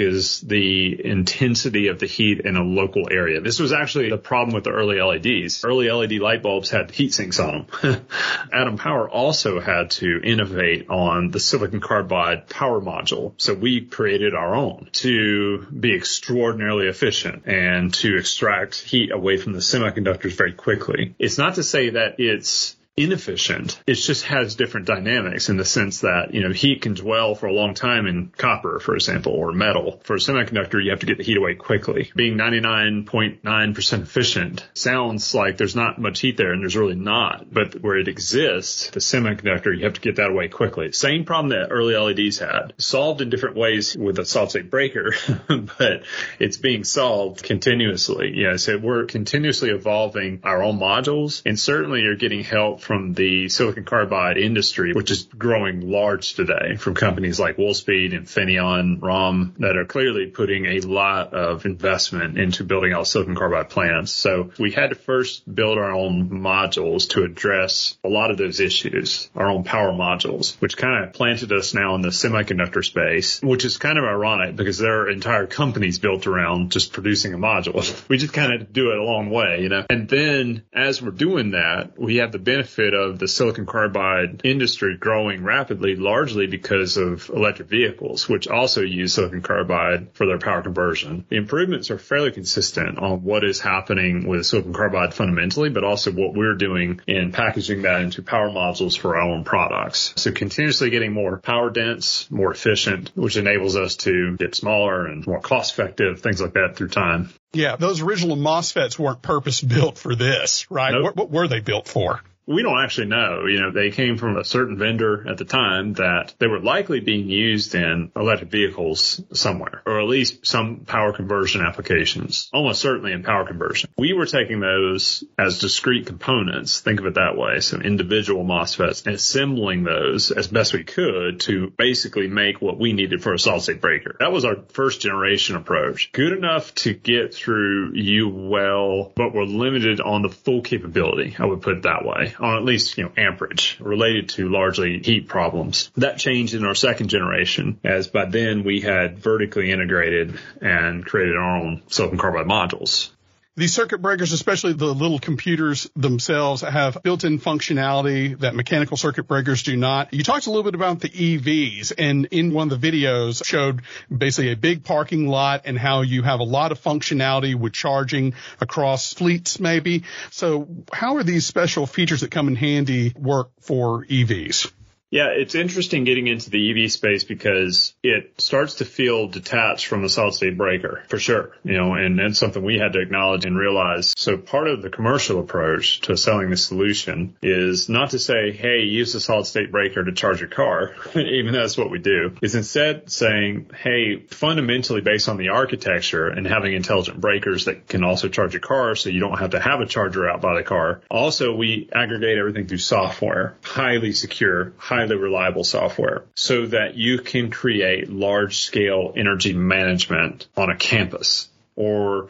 is 0.00 0.40
the 0.40 1.04
intensity 1.04 1.88
of 1.88 1.98
the 1.98 2.06
heat 2.06 2.40
in 2.40 2.56
a 2.56 2.62
local 2.62 3.08
area. 3.10 3.40
This 3.40 3.58
was 3.58 3.72
actually 3.72 4.10
the 4.10 4.18
problem 4.18 4.54
with 4.54 4.64
the 4.64 4.70
early 4.70 5.00
LEDs. 5.00 5.64
Early 5.64 5.90
LED 5.90 6.12
light 6.12 6.42
bulbs 6.42 6.70
had 6.70 6.90
heat 6.90 7.14
sinks 7.14 7.38
on 7.38 7.66
them. 7.82 8.06
Atom 8.52 8.76
Power 8.76 9.08
also 9.08 9.60
had 9.60 9.90
to 9.92 10.20
innovate 10.22 10.88
on 10.88 11.30
the 11.30 11.40
silicon 11.40 11.80
carbide 11.80 12.48
power 12.48 12.80
module. 12.80 13.32
So 13.36 13.54
we 13.54 13.82
created 13.82 14.34
our 14.34 14.54
own 14.54 14.88
to 14.92 15.66
be 15.66 15.94
extraordinarily 15.94 16.88
efficient 16.88 17.46
and 17.46 17.92
to 17.94 18.16
extract 18.16 18.80
heat 18.80 19.12
away 19.12 19.36
from 19.36 19.52
the 19.52 19.60
semiconductors 19.60 20.32
very 20.32 20.52
quickly. 20.52 21.14
It's 21.18 21.38
not 21.38 21.56
to 21.56 21.62
say 21.62 21.90
that 21.90 22.16
it's 22.18 22.76
inefficient. 23.02 23.80
It 23.86 23.94
just 23.94 24.24
has 24.24 24.54
different 24.54 24.86
dynamics 24.86 25.48
in 25.48 25.56
the 25.56 25.64
sense 25.64 26.00
that, 26.00 26.34
you 26.34 26.42
know, 26.42 26.52
heat 26.52 26.82
can 26.82 26.94
dwell 26.94 27.34
for 27.34 27.46
a 27.46 27.52
long 27.52 27.74
time 27.74 28.06
in 28.06 28.28
copper, 28.36 28.80
for 28.80 28.94
example, 28.94 29.32
or 29.32 29.52
metal. 29.52 30.00
For 30.04 30.16
a 30.16 30.18
semiconductor, 30.18 30.82
you 30.82 30.90
have 30.90 31.00
to 31.00 31.06
get 31.06 31.18
the 31.18 31.24
heat 31.24 31.36
away 31.36 31.54
quickly. 31.54 32.10
Being 32.14 32.36
99.9% 32.36 34.02
efficient 34.02 34.66
sounds 34.74 35.34
like 35.34 35.56
there's 35.56 35.76
not 35.76 35.98
much 35.98 36.20
heat 36.20 36.36
there 36.36 36.52
and 36.52 36.62
there's 36.62 36.76
really 36.76 36.94
not. 36.94 37.52
But 37.52 37.80
where 37.80 37.96
it 37.96 38.08
exists, 38.08 38.90
the 38.90 39.00
semiconductor, 39.00 39.76
you 39.76 39.84
have 39.84 39.94
to 39.94 40.00
get 40.00 40.16
that 40.16 40.30
away 40.30 40.48
quickly. 40.48 40.92
Same 40.92 41.24
problem 41.24 41.50
that 41.50 41.68
early 41.70 41.96
LEDs 41.96 42.38
had. 42.38 42.74
Solved 42.78 43.20
in 43.20 43.30
different 43.30 43.56
ways 43.56 43.96
with 43.96 44.18
a 44.18 44.24
solid 44.24 44.50
state 44.50 44.70
breaker, 44.70 45.14
but 45.48 46.04
it's 46.38 46.56
being 46.56 46.84
solved 46.84 47.42
continuously. 47.42 48.32
Yeah. 48.34 48.56
So 48.56 48.78
we're 48.78 49.04
continuously 49.04 49.70
evolving 49.70 50.40
our 50.44 50.62
own 50.62 50.78
modules 50.78 51.42
and 51.46 51.58
certainly 51.58 52.02
you're 52.02 52.16
getting 52.16 52.44
help 52.44 52.80
from 52.90 53.14
the 53.14 53.48
silicon 53.48 53.84
carbide 53.84 54.36
industry, 54.36 54.92
which 54.92 55.12
is 55.12 55.22
growing 55.22 55.80
large 55.80 56.34
today 56.34 56.74
from 56.74 56.92
companies 56.92 57.38
like 57.38 57.56
Wolfspeed, 57.56 58.16
and 58.16 58.26
Infineon, 58.26 58.98
Rohm, 58.98 59.54
that 59.58 59.76
are 59.76 59.84
clearly 59.84 60.26
putting 60.26 60.66
a 60.66 60.80
lot 60.80 61.32
of 61.32 61.66
investment 61.66 62.36
into 62.36 62.64
building 62.64 62.92
out 62.92 63.06
silicon 63.06 63.36
carbide 63.36 63.70
plants. 63.70 64.10
So 64.10 64.50
we 64.58 64.72
had 64.72 64.90
to 64.90 64.96
first 64.96 65.54
build 65.54 65.78
our 65.78 65.92
own 65.92 66.30
modules 66.30 67.10
to 67.10 67.22
address 67.22 67.96
a 68.02 68.08
lot 68.08 68.32
of 68.32 68.38
those 68.38 68.58
issues, 68.58 69.30
our 69.36 69.48
own 69.48 69.62
power 69.62 69.92
modules, 69.92 70.60
which 70.60 70.76
kind 70.76 71.04
of 71.04 71.12
planted 71.12 71.52
us 71.52 71.72
now 71.72 71.94
in 71.94 72.00
the 72.00 72.08
semiconductor 72.08 72.84
space, 72.84 73.40
which 73.40 73.64
is 73.64 73.76
kind 73.76 73.98
of 73.98 74.04
ironic 74.04 74.56
because 74.56 74.78
there 74.78 75.02
are 75.02 75.10
entire 75.10 75.46
companies 75.46 76.00
built 76.00 76.26
around 76.26 76.72
just 76.72 76.92
producing 76.92 77.34
a 77.34 77.38
module. 77.38 77.86
We 78.10 78.18
just 78.18 78.32
kind 78.32 78.52
of 78.52 78.72
do 78.72 78.90
it 78.90 78.98
a 78.98 79.04
long 79.04 79.30
way, 79.30 79.60
you 79.62 79.68
know, 79.68 79.84
and 79.88 80.08
then 80.08 80.64
as 80.72 81.00
we're 81.00 81.12
doing 81.12 81.52
that, 81.52 81.96
we 81.96 82.16
have 82.16 82.32
the 82.32 82.40
benefit 82.40 82.69
benefit 82.70 82.94
of 82.94 83.18
the 83.18 83.28
silicon 83.28 83.66
carbide 83.66 84.40
industry 84.44 84.96
growing 84.96 85.42
rapidly, 85.42 85.96
largely 85.96 86.46
because 86.46 86.96
of 86.96 87.28
electric 87.30 87.68
vehicles, 87.68 88.28
which 88.28 88.48
also 88.48 88.82
use 88.82 89.14
silicon 89.14 89.42
carbide 89.42 90.08
for 90.12 90.26
their 90.26 90.38
power 90.38 90.62
conversion. 90.62 91.24
The 91.28 91.36
improvements 91.36 91.90
are 91.90 91.98
fairly 91.98 92.30
consistent 92.30 92.98
on 92.98 93.22
what 93.22 93.44
is 93.44 93.60
happening 93.60 94.26
with 94.26 94.46
silicon 94.46 94.72
carbide 94.72 95.14
fundamentally, 95.14 95.70
but 95.70 95.84
also 95.84 96.12
what 96.12 96.34
we're 96.34 96.54
doing 96.54 97.00
in 97.06 97.32
packaging 97.32 97.82
that 97.82 98.02
into 98.02 98.22
power 98.22 98.50
modules 98.50 98.98
for 98.98 99.16
our 99.16 99.22
own 99.22 99.44
products. 99.44 100.12
So 100.16 100.32
continuously 100.32 100.90
getting 100.90 101.12
more 101.12 101.38
power 101.38 101.70
dense, 101.70 102.30
more 102.30 102.52
efficient, 102.52 103.10
which 103.14 103.36
enables 103.36 103.76
us 103.76 103.96
to 103.96 104.36
get 104.36 104.54
smaller 104.54 105.06
and 105.06 105.26
more 105.26 105.40
cost 105.40 105.72
effective, 105.72 106.20
things 106.20 106.40
like 106.40 106.54
that 106.54 106.76
through 106.76 106.88
time. 106.88 107.30
Yeah, 107.52 107.74
those 107.74 108.00
original 108.00 108.36
MOSFETs 108.36 108.96
weren't 108.96 109.22
purpose 109.22 109.60
built 109.60 109.98
for 109.98 110.14
this, 110.14 110.70
right? 110.70 110.92
Nope. 110.92 111.02
What, 111.02 111.16
what 111.16 111.30
were 111.30 111.48
they 111.48 111.58
built 111.58 111.88
for? 111.88 112.20
We 112.50 112.64
don't 112.64 112.82
actually 112.82 113.06
know. 113.06 113.46
You 113.46 113.60
know, 113.60 113.70
they 113.70 113.92
came 113.92 114.16
from 114.16 114.36
a 114.36 114.44
certain 114.44 114.76
vendor 114.76 115.24
at 115.28 115.38
the 115.38 115.44
time 115.44 115.92
that 115.94 116.34
they 116.40 116.48
were 116.48 116.58
likely 116.58 116.98
being 116.98 117.28
used 117.28 117.76
in 117.76 118.10
electric 118.16 118.50
vehicles 118.50 119.20
somewhere, 119.32 119.82
or 119.86 120.00
at 120.00 120.08
least 120.08 120.44
some 120.44 120.80
power 120.80 121.12
conversion 121.12 121.64
applications, 121.64 122.48
almost 122.52 122.80
certainly 122.80 123.12
in 123.12 123.22
power 123.22 123.46
conversion. 123.46 123.88
We 123.96 124.14
were 124.14 124.26
taking 124.26 124.58
those 124.58 125.22
as 125.38 125.60
discrete 125.60 126.06
components, 126.06 126.80
think 126.80 126.98
of 126.98 127.06
it 127.06 127.14
that 127.14 127.36
way, 127.36 127.60
so 127.60 127.78
individual 127.78 128.44
MOSFETs, 128.44 129.06
and 129.06 129.14
assembling 129.14 129.84
those 129.84 130.32
as 130.32 130.48
best 130.48 130.72
we 130.72 130.82
could 130.82 131.38
to 131.40 131.72
basically 131.78 132.26
make 132.26 132.60
what 132.60 132.80
we 132.80 132.92
needed 132.92 133.22
for 133.22 133.32
a 133.32 133.38
solid 133.38 133.62
state 133.62 133.80
breaker. 133.80 134.16
That 134.18 134.32
was 134.32 134.44
our 134.44 134.56
first 134.72 135.02
generation 135.02 135.54
approach. 135.54 136.10
Good 136.10 136.32
enough 136.32 136.74
to 136.76 136.94
get 136.94 137.32
through 137.32 137.94
UL, 137.94 139.12
but 139.14 139.32
we're 139.32 139.44
limited 139.44 140.00
on 140.00 140.22
the 140.22 140.30
full 140.30 140.62
capability. 140.62 141.36
I 141.38 141.46
would 141.46 141.62
put 141.62 141.76
it 141.76 141.82
that 141.84 142.04
way 142.04 142.34
on 142.40 142.56
at 142.56 142.64
least, 142.64 142.96
you 142.98 143.04
know, 143.04 143.12
amperage 143.16 143.76
related 143.80 144.30
to 144.30 144.48
largely 144.48 144.98
heat 144.98 145.28
problems. 145.28 145.90
That 145.96 146.18
changed 146.18 146.54
in 146.54 146.64
our 146.64 146.74
second 146.74 147.08
generation 147.08 147.80
as 147.84 148.08
by 148.08 148.26
then 148.26 148.64
we 148.64 148.80
had 148.80 149.18
vertically 149.18 149.70
integrated 149.70 150.38
and 150.60 151.04
created 151.04 151.36
our 151.36 151.58
own 151.58 151.82
silicon 151.88 152.18
carbide 152.18 152.46
modules. 152.46 153.10
These 153.56 153.74
circuit 153.74 154.00
breakers, 154.00 154.32
especially 154.32 154.74
the 154.74 154.86
little 154.86 155.18
computers 155.18 155.90
themselves, 155.96 156.62
have 156.62 157.02
built-in 157.02 157.40
functionality 157.40 158.38
that 158.38 158.54
mechanical 158.54 158.96
circuit 158.96 159.24
breakers 159.24 159.64
do 159.64 159.76
not. 159.76 160.14
You 160.14 160.22
talked 160.22 160.46
a 160.46 160.50
little 160.50 160.62
bit 160.62 160.76
about 160.76 161.00
the 161.00 161.08
EVs 161.08 161.92
and 161.98 162.26
in 162.26 162.54
one 162.54 162.70
of 162.70 162.80
the 162.80 162.90
videos 162.90 163.44
showed 163.44 163.82
basically 164.08 164.52
a 164.52 164.56
big 164.56 164.84
parking 164.84 165.26
lot 165.26 165.62
and 165.64 165.76
how 165.76 166.02
you 166.02 166.22
have 166.22 166.38
a 166.38 166.44
lot 166.44 166.70
of 166.70 166.80
functionality 166.80 167.56
with 167.56 167.72
charging 167.72 168.34
across 168.60 169.12
fleets 169.14 169.58
maybe. 169.58 170.04
So 170.30 170.68
how 170.92 171.16
are 171.16 171.24
these 171.24 171.44
special 171.44 171.86
features 171.86 172.20
that 172.20 172.30
come 172.30 172.46
in 172.46 172.54
handy 172.54 173.12
work 173.16 173.50
for 173.60 174.04
EVs? 174.04 174.70
Yeah, 175.10 175.30
it's 175.30 175.56
interesting 175.56 176.04
getting 176.04 176.28
into 176.28 176.50
the 176.50 176.84
EV 176.84 176.92
space 176.92 177.24
because 177.24 177.94
it 178.02 178.40
starts 178.40 178.76
to 178.76 178.84
feel 178.84 179.26
detached 179.26 179.86
from 179.86 180.02
the 180.02 180.08
solid 180.08 180.34
state 180.34 180.56
breaker 180.56 181.02
for 181.08 181.18
sure. 181.18 181.56
You 181.64 181.76
know, 181.76 181.94
and 181.94 182.18
that's 182.18 182.38
something 182.38 182.62
we 182.62 182.78
had 182.78 182.92
to 182.92 183.00
acknowledge 183.00 183.44
and 183.44 183.58
realize. 183.58 184.14
So 184.16 184.36
part 184.36 184.68
of 184.68 184.82
the 184.82 184.90
commercial 184.90 185.40
approach 185.40 186.02
to 186.02 186.16
selling 186.16 186.50
the 186.50 186.56
solution 186.56 187.36
is 187.42 187.88
not 187.88 188.10
to 188.10 188.20
say, 188.20 188.52
Hey, 188.52 188.82
use 188.82 189.12
the 189.12 189.20
solid 189.20 189.46
state 189.46 189.72
breaker 189.72 190.04
to 190.04 190.12
charge 190.12 190.40
your 190.40 190.48
car, 190.48 190.94
even 191.16 191.52
though 191.52 191.60
that's 191.60 191.76
what 191.76 191.90
we 191.90 191.98
do 191.98 192.36
is 192.40 192.54
instead 192.54 193.10
saying, 193.10 193.70
Hey, 193.76 194.20
fundamentally 194.30 195.00
based 195.00 195.28
on 195.28 195.38
the 195.38 195.48
architecture 195.48 196.28
and 196.28 196.46
having 196.46 196.72
intelligent 196.72 197.20
breakers 197.20 197.64
that 197.64 197.88
can 197.88 198.04
also 198.04 198.28
charge 198.28 198.52
your 198.52 198.60
car 198.60 198.94
so 198.94 199.10
you 199.10 199.18
don't 199.18 199.38
have 199.40 199.50
to 199.50 199.60
have 199.60 199.80
a 199.80 199.86
charger 199.86 200.30
out 200.30 200.40
by 200.40 200.54
the 200.54 200.62
car. 200.62 201.00
Also, 201.10 201.52
we 201.52 201.88
aggregate 201.92 202.38
everything 202.38 202.68
through 202.68 202.78
software, 202.78 203.56
highly 203.64 204.12
secure, 204.12 204.72
highly 204.76 204.99
highly 205.00 205.16
reliable 205.16 205.64
software 205.64 206.24
so 206.34 206.66
that 206.66 206.94
you 206.94 207.18
can 207.18 207.50
create 207.50 208.10
large 208.10 208.60
scale 208.60 209.12
energy 209.16 209.54
management 209.54 210.46
on 210.56 210.70
a 210.70 210.76
campus 210.76 211.48
or 211.74 212.28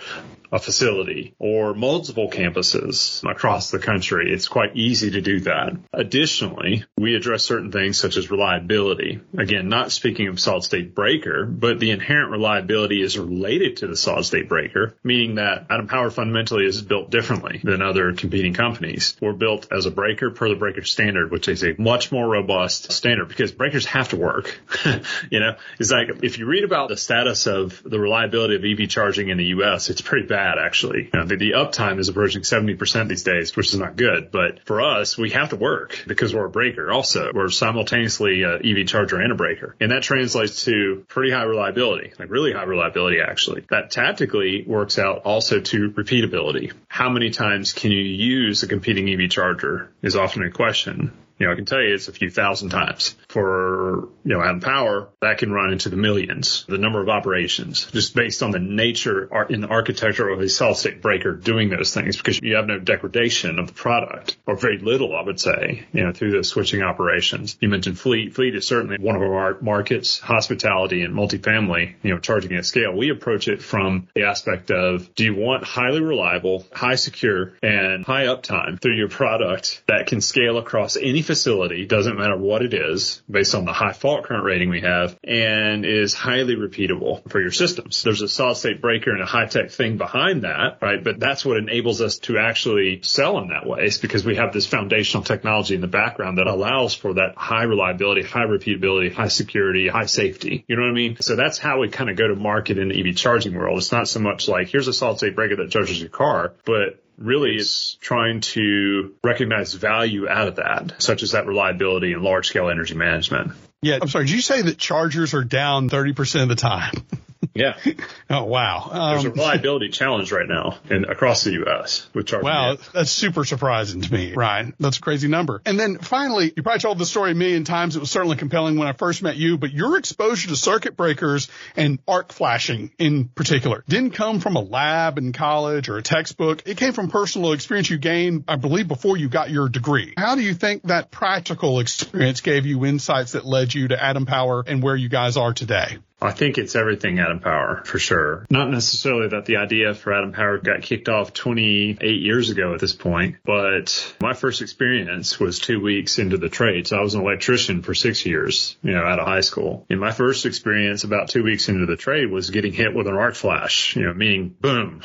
a 0.52 0.58
facility 0.58 1.34
or 1.38 1.74
multiple 1.74 2.30
campuses 2.30 3.28
across 3.28 3.70
the 3.70 3.78
country. 3.78 4.32
It's 4.32 4.48
quite 4.48 4.76
easy 4.76 5.12
to 5.12 5.20
do 5.20 5.40
that. 5.40 5.76
Additionally, 5.92 6.84
we 6.96 7.14
address 7.14 7.44
certain 7.44 7.72
things 7.72 7.98
such 7.98 8.16
as 8.16 8.30
reliability. 8.30 9.20
Again, 9.36 9.68
not 9.68 9.92
speaking 9.92 10.28
of 10.28 10.40
solid 10.40 10.64
state 10.64 10.94
breaker, 10.94 11.46
but 11.46 11.78
the 11.78 11.90
inherent 11.90 12.30
reliability 12.30 13.00
is 13.00 13.18
related 13.18 13.78
to 13.78 13.86
the 13.86 13.96
solid 13.96 14.24
state 14.24 14.48
breaker, 14.48 14.96
meaning 15.04 15.36
that 15.36 15.66
Atom 15.70 15.86
Power 15.86 16.10
fundamentally 16.10 16.66
is 16.66 16.82
built 16.82 17.10
differently 17.10 17.60
than 17.62 17.82
other 17.82 18.12
competing 18.12 18.54
companies. 18.54 19.16
We're 19.20 19.32
built 19.32 19.68
as 19.70 19.86
a 19.86 19.90
breaker 19.90 20.30
per 20.30 20.48
the 20.48 20.56
breaker 20.56 20.82
standard, 20.82 21.30
which 21.30 21.48
is 21.48 21.62
a 21.62 21.74
much 21.78 22.10
more 22.10 22.26
robust 22.26 22.92
standard 22.92 23.28
because 23.28 23.52
breakers 23.52 23.86
have 23.86 24.08
to 24.10 24.16
work. 24.16 24.60
you 25.30 25.40
know, 25.40 25.56
it's 25.78 25.90
like 25.90 26.08
if 26.22 26.38
you 26.38 26.46
read 26.46 26.64
about 26.64 26.88
the 26.88 26.96
status 26.96 27.46
of 27.46 27.82
the 27.84 27.98
reliability 27.98 28.56
of 28.56 28.64
EV 28.64 28.88
charging 28.88 29.28
in 29.28 29.38
the 29.38 29.46
US, 29.46 29.90
it's 29.90 30.00
pretty 30.00 30.26
bad 30.26 30.39
bad 30.40 30.58
actually. 30.58 31.10
You 31.12 31.20
know, 31.20 31.26
the, 31.26 31.36
the 31.36 31.50
uptime 31.52 31.98
is 31.98 32.08
approaching 32.08 32.42
70% 32.42 33.08
these 33.08 33.22
days, 33.22 33.54
which 33.56 33.68
is 33.68 33.78
not 33.78 33.96
good. 33.96 34.30
But 34.30 34.64
for 34.64 34.80
us, 34.80 35.18
we 35.18 35.30
have 35.30 35.50
to 35.50 35.56
work 35.56 36.04
because 36.06 36.34
we're 36.34 36.46
a 36.46 36.50
breaker 36.50 36.90
also. 36.90 37.30
We're 37.34 37.50
simultaneously 37.50 38.42
a 38.42 38.56
EV 38.56 38.86
charger 38.86 39.20
and 39.20 39.32
a 39.32 39.34
breaker. 39.34 39.76
And 39.80 39.90
that 39.92 40.02
translates 40.02 40.64
to 40.64 41.04
pretty 41.08 41.30
high 41.32 41.42
reliability, 41.42 42.12
like 42.18 42.30
really 42.30 42.52
high 42.52 42.64
reliability 42.64 43.18
actually. 43.20 43.64
That 43.70 43.90
tactically 43.90 44.64
works 44.66 44.98
out 44.98 45.22
also 45.24 45.60
to 45.60 45.90
repeatability. 45.90 46.72
How 46.88 47.10
many 47.10 47.30
times 47.30 47.72
can 47.72 47.90
you 47.90 48.02
use 48.02 48.62
a 48.62 48.68
competing 48.68 49.08
EV 49.10 49.30
charger 49.30 49.92
is 50.02 50.16
often 50.16 50.42
a 50.44 50.50
question. 50.50 51.12
You 51.40 51.46
know, 51.46 51.52
I 51.52 51.56
can 51.56 51.64
tell 51.64 51.80
you 51.80 51.94
it's 51.94 52.08
a 52.08 52.12
few 52.12 52.28
thousand 52.28 52.68
times. 52.68 53.16
For, 53.30 54.10
you 54.24 54.34
know, 54.34 54.42
Atom 54.42 54.60
Power, 54.60 55.08
that 55.22 55.38
can 55.38 55.50
run 55.50 55.72
into 55.72 55.88
the 55.88 55.96
millions, 55.96 56.66
the 56.68 56.76
number 56.76 57.00
of 57.00 57.08
operations, 57.08 57.86
just 57.86 58.14
based 58.14 58.42
on 58.42 58.50
the 58.50 58.58
nature 58.58 59.46
in 59.48 59.62
the 59.62 59.68
architecture 59.68 60.28
of 60.28 60.40
a 60.40 60.50
solid 60.50 60.76
state 60.76 61.00
breaker 61.00 61.32
doing 61.32 61.70
those 61.70 61.94
things 61.94 62.18
because 62.18 62.40
you 62.42 62.56
have 62.56 62.66
no 62.66 62.78
degradation 62.78 63.58
of 63.58 63.68
the 63.68 63.72
product 63.72 64.36
or 64.46 64.54
very 64.54 64.78
little, 64.78 65.16
I 65.16 65.22
would 65.22 65.40
say, 65.40 65.86
you 65.94 66.04
know, 66.04 66.12
through 66.12 66.32
the 66.32 66.44
switching 66.44 66.82
operations. 66.82 67.56
You 67.58 67.70
mentioned 67.70 67.98
fleet. 67.98 68.34
Fleet 68.34 68.54
is 68.54 68.66
certainly 68.66 68.98
one 69.00 69.16
of 69.16 69.22
our 69.22 69.58
markets, 69.62 70.18
hospitality 70.18 71.02
and 71.04 71.14
multifamily, 71.14 71.94
you 72.02 72.10
know, 72.10 72.18
charging 72.18 72.54
at 72.56 72.66
scale. 72.66 72.94
We 72.94 73.08
approach 73.08 73.48
it 73.48 73.62
from 73.62 74.08
the 74.14 74.24
aspect 74.24 74.70
of 74.70 75.14
do 75.14 75.24
you 75.24 75.36
want 75.36 75.64
highly 75.64 76.02
reliable, 76.02 76.66
high 76.70 76.96
secure 76.96 77.54
and 77.62 78.04
high 78.04 78.26
uptime 78.26 78.78
through 78.78 78.96
your 78.96 79.08
product 79.08 79.82
that 79.88 80.06
can 80.06 80.20
scale 80.20 80.58
across 80.58 80.98
any 80.98 81.22
facility, 81.30 81.86
doesn't 81.86 82.18
matter 82.18 82.36
what 82.36 82.60
it 82.60 82.74
is, 82.74 83.22
based 83.30 83.54
on 83.54 83.64
the 83.64 83.72
high 83.72 83.92
fault 83.92 84.24
current 84.24 84.42
rating 84.42 84.68
we 84.68 84.80
have, 84.80 85.16
and 85.22 85.86
is 85.86 86.12
highly 86.12 86.56
repeatable 86.56 87.22
for 87.30 87.40
your 87.40 87.52
systems. 87.52 88.02
There's 88.02 88.20
a 88.20 88.26
solid 88.28 88.56
state 88.56 88.80
breaker 88.80 89.12
and 89.12 89.22
a 89.22 89.26
high 89.26 89.46
tech 89.46 89.70
thing 89.70 89.96
behind 89.96 90.42
that, 90.42 90.78
right? 90.82 91.04
But 91.04 91.20
that's 91.20 91.44
what 91.44 91.56
enables 91.56 92.00
us 92.00 92.18
to 92.26 92.38
actually 92.38 93.02
sell 93.02 93.38
in 93.38 93.50
that 93.50 93.64
way 93.64 93.84
is 93.84 93.98
because 93.98 94.24
we 94.24 94.34
have 94.36 94.52
this 94.52 94.66
foundational 94.66 95.22
technology 95.22 95.76
in 95.76 95.80
the 95.80 95.86
background 95.86 96.38
that 96.38 96.48
allows 96.48 96.96
for 96.96 97.14
that 97.14 97.36
high 97.36 97.62
reliability, 97.62 98.24
high 98.24 98.46
repeatability, 98.46 99.12
high 99.12 99.28
security, 99.28 99.86
high 99.86 100.06
safety. 100.06 100.64
You 100.66 100.74
know 100.74 100.82
what 100.82 100.90
I 100.90 100.94
mean? 100.94 101.16
So 101.20 101.36
that's 101.36 101.58
how 101.58 101.78
we 101.78 101.90
kind 101.90 102.10
of 102.10 102.16
go 102.16 102.26
to 102.26 102.34
market 102.34 102.76
in 102.76 102.88
the 102.88 103.08
EV 103.08 103.14
charging 103.14 103.54
world. 103.54 103.78
It's 103.78 103.92
not 103.92 104.08
so 104.08 104.18
much 104.18 104.48
like 104.48 104.66
here's 104.66 104.88
a 104.88 104.92
solid 104.92 105.18
state 105.18 105.36
breaker 105.36 105.54
that 105.56 105.70
charges 105.70 106.00
your 106.00 106.10
car, 106.10 106.54
but 106.64 107.00
really 107.20 107.56
it's 107.56 107.94
trying 107.94 108.40
to 108.40 109.14
recognize 109.22 109.74
value 109.74 110.28
out 110.28 110.48
of 110.48 110.56
that, 110.56 110.94
such 110.98 111.22
as 111.22 111.32
that 111.32 111.46
reliability 111.46 112.12
and 112.12 112.22
large 112.22 112.48
scale 112.48 112.68
energy 112.68 112.94
management. 112.94 113.52
Yeah. 113.82 113.98
I'm 114.02 114.08
sorry. 114.08 114.26
Did 114.26 114.34
you 114.34 114.42
say 114.42 114.62
that 114.62 114.78
chargers 114.78 115.34
are 115.34 115.44
down 115.44 115.88
30% 115.88 116.42
of 116.42 116.48
the 116.48 116.56
time? 116.56 116.94
Yeah. 117.54 117.76
oh 118.30 118.44
wow. 118.44 118.88
Um, 118.90 119.10
There's 119.12 119.24
a 119.24 119.28
um, 119.28 119.34
reliability 119.34 119.88
challenge 119.90 120.30
right 120.32 120.48
now 120.48 120.78
in 120.90 121.04
across 121.04 121.44
the 121.44 121.52
U.S. 121.52 122.08
with 122.14 122.26
charging. 122.26 122.46
Wow, 122.46 122.76
that's 122.92 123.10
super 123.10 123.44
surprising 123.44 124.02
to 124.02 124.12
me, 124.12 124.34
Ryan. 124.34 124.74
That's 124.78 124.98
a 124.98 125.00
crazy 125.00 125.28
number. 125.28 125.62
And 125.64 125.78
then 125.78 125.98
finally, 125.98 126.52
you 126.54 126.62
probably 126.62 126.80
told 126.80 126.98
the 126.98 127.06
story 127.06 127.32
a 127.32 127.34
million 127.34 127.64
times. 127.64 127.96
It 127.96 128.00
was 128.00 128.10
certainly 128.10 128.36
compelling 128.36 128.76
when 128.76 128.88
I 128.88 128.92
first 128.92 129.22
met 129.22 129.36
you, 129.36 129.58
but 129.58 129.72
your 129.72 129.98
exposure 129.98 130.48
to 130.48 130.56
circuit 130.56 130.96
breakers 130.96 131.48
and 131.76 131.98
arc 132.06 132.32
flashing 132.32 132.92
in 132.98 133.28
particular 133.28 133.84
didn't 133.88 134.12
come 134.12 134.40
from 134.40 134.56
a 134.56 134.60
lab 134.60 135.18
in 135.18 135.32
college 135.32 135.88
or 135.88 135.96
a 135.96 136.02
textbook. 136.02 136.62
It 136.66 136.76
came 136.76 136.92
from 136.92 137.10
personal 137.10 137.52
experience 137.52 137.90
you 137.90 137.98
gained, 137.98 138.44
I 138.48 138.56
believe, 138.56 138.86
before 138.86 139.16
you 139.16 139.28
got 139.28 139.50
your 139.50 139.68
degree. 139.68 140.14
How 140.16 140.34
do 140.34 140.42
you 140.42 140.54
think 140.54 140.84
that 140.84 141.10
practical 141.10 141.80
experience 141.80 142.42
gave 142.42 142.66
you 142.66 142.84
insights 142.84 143.32
that 143.32 143.44
led 143.44 143.72
you 143.72 143.88
to 143.88 144.02
Atom 144.02 144.26
Power 144.26 144.62
and 144.66 144.82
where 144.82 144.96
you 144.96 145.08
guys 145.08 145.36
are 145.36 145.52
today? 145.52 145.98
I 146.22 146.32
think 146.32 146.58
it's 146.58 146.76
everything 146.76 147.18
Atom 147.18 147.40
Power 147.40 147.82
for 147.84 147.98
sure. 147.98 148.46
Not 148.50 148.70
necessarily 148.70 149.28
that 149.28 149.46
the 149.46 149.56
idea 149.56 149.94
for 149.94 150.12
Atom 150.12 150.32
Power 150.32 150.58
got 150.58 150.82
kicked 150.82 151.08
off 151.08 151.32
28 151.32 152.20
years 152.20 152.50
ago 152.50 152.74
at 152.74 152.80
this 152.80 152.92
point, 152.92 153.36
but 153.44 154.14
my 154.20 154.34
first 154.34 154.60
experience 154.60 155.40
was 155.40 155.58
two 155.58 155.80
weeks 155.80 156.18
into 156.18 156.36
the 156.36 156.48
trade. 156.48 156.86
So 156.86 156.98
I 156.98 157.00
was 157.00 157.14
an 157.14 157.22
electrician 157.22 157.82
for 157.82 157.94
six 157.94 158.26
years, 158.26 158.76
you 158.82 158.92
know, 158.92 159.02
out 159.02 159.18
of 159.18 159.26
high 159.26 159.40
school. 159.40 159.86
And 159.88 160.00
my 160.00 160.12
first 160.12 160.44
experience 160.44 161.04
about 161.04 161.30
two 161.30 161.42
weeks 161.42 161.68
into 161.68 161.86
the 161.86 161.96
trade 161.96 162.30
was 162.30 162.50
getting 162.50 162.72
hit 162.72 162.94
with 162.94 163.06
an 163.06 163.14
arc 163.14 163.34
flash, 163.34 163.96
you 163.96 164.02
know, 164.02 164.12
meaning 164.12 164.54
boom, 164.60 165.00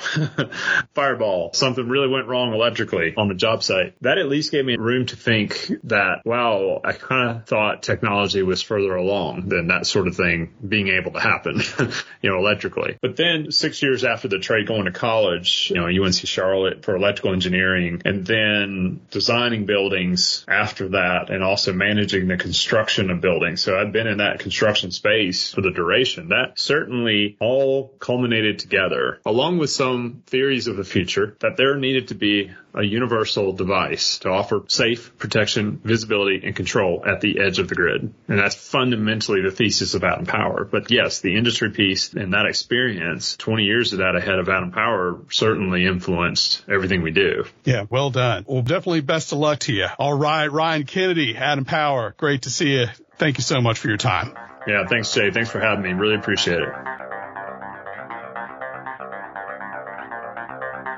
fireball, 0.93 1.54
something 1.54 1.88
really 1.88 2.10
went 2.10 2.28
wrong 2.28 2.54
electrically 2.54 3.13
on 3.15 3.30
the 3.30 3.36
job 3.36 3.63
site. 3.63 3.95
That 4.01 4.17
at 4.17 4.28
least 4.28 4.51
gave 4.51 4.65
me 4.65 4.75
room 4.75 5.06
to 5.08 5.15
think 5.15 5.71
that, 5.86 6.25
wow, 6.25 6.82
I 6.84 6.93
kind 6.93 7.30
of 7.30 7.45
thought 7.45 7.84
technology 7.84 8.43
was 8.43 8.62
further 8.62 8.95
along 8.95 9.47
than 9.47 9.67
that 9.67 9.88
sort 9.88 10.08
of 10.08 10.15
thing 10.15 10.54
being 10.67 10.89
able 10.89 11.05
able 11.06 11.20
to 11.20 11.26
happen, 11.26 11.62
you 12.22 12.30
know, 12.30 12.38
electrically. 12.38 12.98
But 13.02 13.15
then 13.15 13.52
six 13.52 13.82
years 13.82 14.04
after 14.04 14.28
the 14.28 14.39
trade 14.39 14.68
going 14.68 14.86
to 14.86 14.91
college, 14.91 15.72
you 15.74 15.80
know, 15.80 15.88
UNC 15.88 16.15
Charlotte 16.15 16.84
for 16.84 16.96
electrical 16.96 17.34
engineering 17.34 18.02
and 18.06 18.26
then 18.26 19.02
designing 19.12 19.65
buildings 19.65 20.46
after 20.48 20.89
that 20.89 21.30
and 21.30 21.44
also 21.44 21.74
managing 21.74 22.28
the 22.28 22.38
construction 22.38 23.10
of 23.10 23.22
buildings. 23.22 23.62
So 23.62 23.78
I've 23.78 23.91
been 23.91 24.08
in 24.08 24.18
that 24.18 24.39
construction 24.39 24.91
space 24.91 25.54
for 25.54 25.62
the 25.62 25.72
duration. 25.72 26.30
That 26.30 26.60
certainly 26.60 27.38
all 27.39 27.89
culminated 28.00 28.60
together 28.60 29.20
along 29.26 29.58
with 29.58 29.70
some 29.70 30.24
theories 30.28 30.68
of 30.68 30.78
the 30.78 30.84
future 30.84 31.38
that 31.41 31.58
there 31.58 31.76
needed 31.76 32.10
to 32.10 32.15
be 32.15 32.52
a 32.76 32.84
universal 32.84 33.54
device 33.54 34.20
to 34.20 34.30
offer 34.30 34.63
safe 34.68 35.18
protection, 35.18 35.80
visibility, 35.84 36.41
and 36.44 36.56
control 36.56 37.04
at 37.06 37.22
the 37.22 37.39
edge 37.39 37.60
of 37.60 37.70
the 37.70 37.76
grid. 37.76 38.13
And 38.28 38.39
that's 38.39 38.56
fundamentally 38.56 39.41
the 39.41 39.52
thesis 39.52 39.94
of 39.94 40.04
Atom 40.04 40.26
Power. 40.26 40.65
But 40.65 40.91
yes, 40.95 41.19
the 41.19 41.36
industry 41.36 41.71
piece 41.71 42.13
and 42.13 42.34
that 42.34 42.45
experience, 42.45 43.36
20 43.38 43.63
years 43.63 43.93
of 43.93 43.99
that 43.99 44.15
ahead 44.15 44.39
of 44.39 44.49
Atom 44.49 44.71
Power 44.71 45.19
certainly 45.29 45.86
influenced 45.86 46.63
everything 46.69 47.01
we 47.01 47.12
do. 47.12 47.45
Yeah, 47.65 47.86
well 47.89 48.10
done. 48.10 48.45
Well, 48.47 48.62
definitely 48.62 49.01
best 49.01 49.31
of 49.31 49.39
luck 49.39 49.60
to 49.60 49.73
you. 49.73 49.88
All 49.99 50.17
right, 50.17 50.47
Ryan 50.47 50.86
Kennedy, 50.86 51.36
Atom 51.36 51.65
Power. 51.65 52.15
Great 52.17 52.43
to 52.43 52.49
see 52.49 52.77
you. 52.77 52.86
Thank 53.17 53.38
you 53.38 53.43
so 53.43 53.62
much 53.62 53.79
for 53.79 53.89
your 53.89 53.97
time. 53.97 54.34
Yeah, 54.67 54.88
thanks, 54.88 55.13
Jay. 55.13 55.29
Thanks 55.31 55.51
for 55.51 55.60
having 55.60 55.84
me. 55.84 55.93
Really 55.93 56.15
appreciate 56.15 56.62
it. 56.62 56.69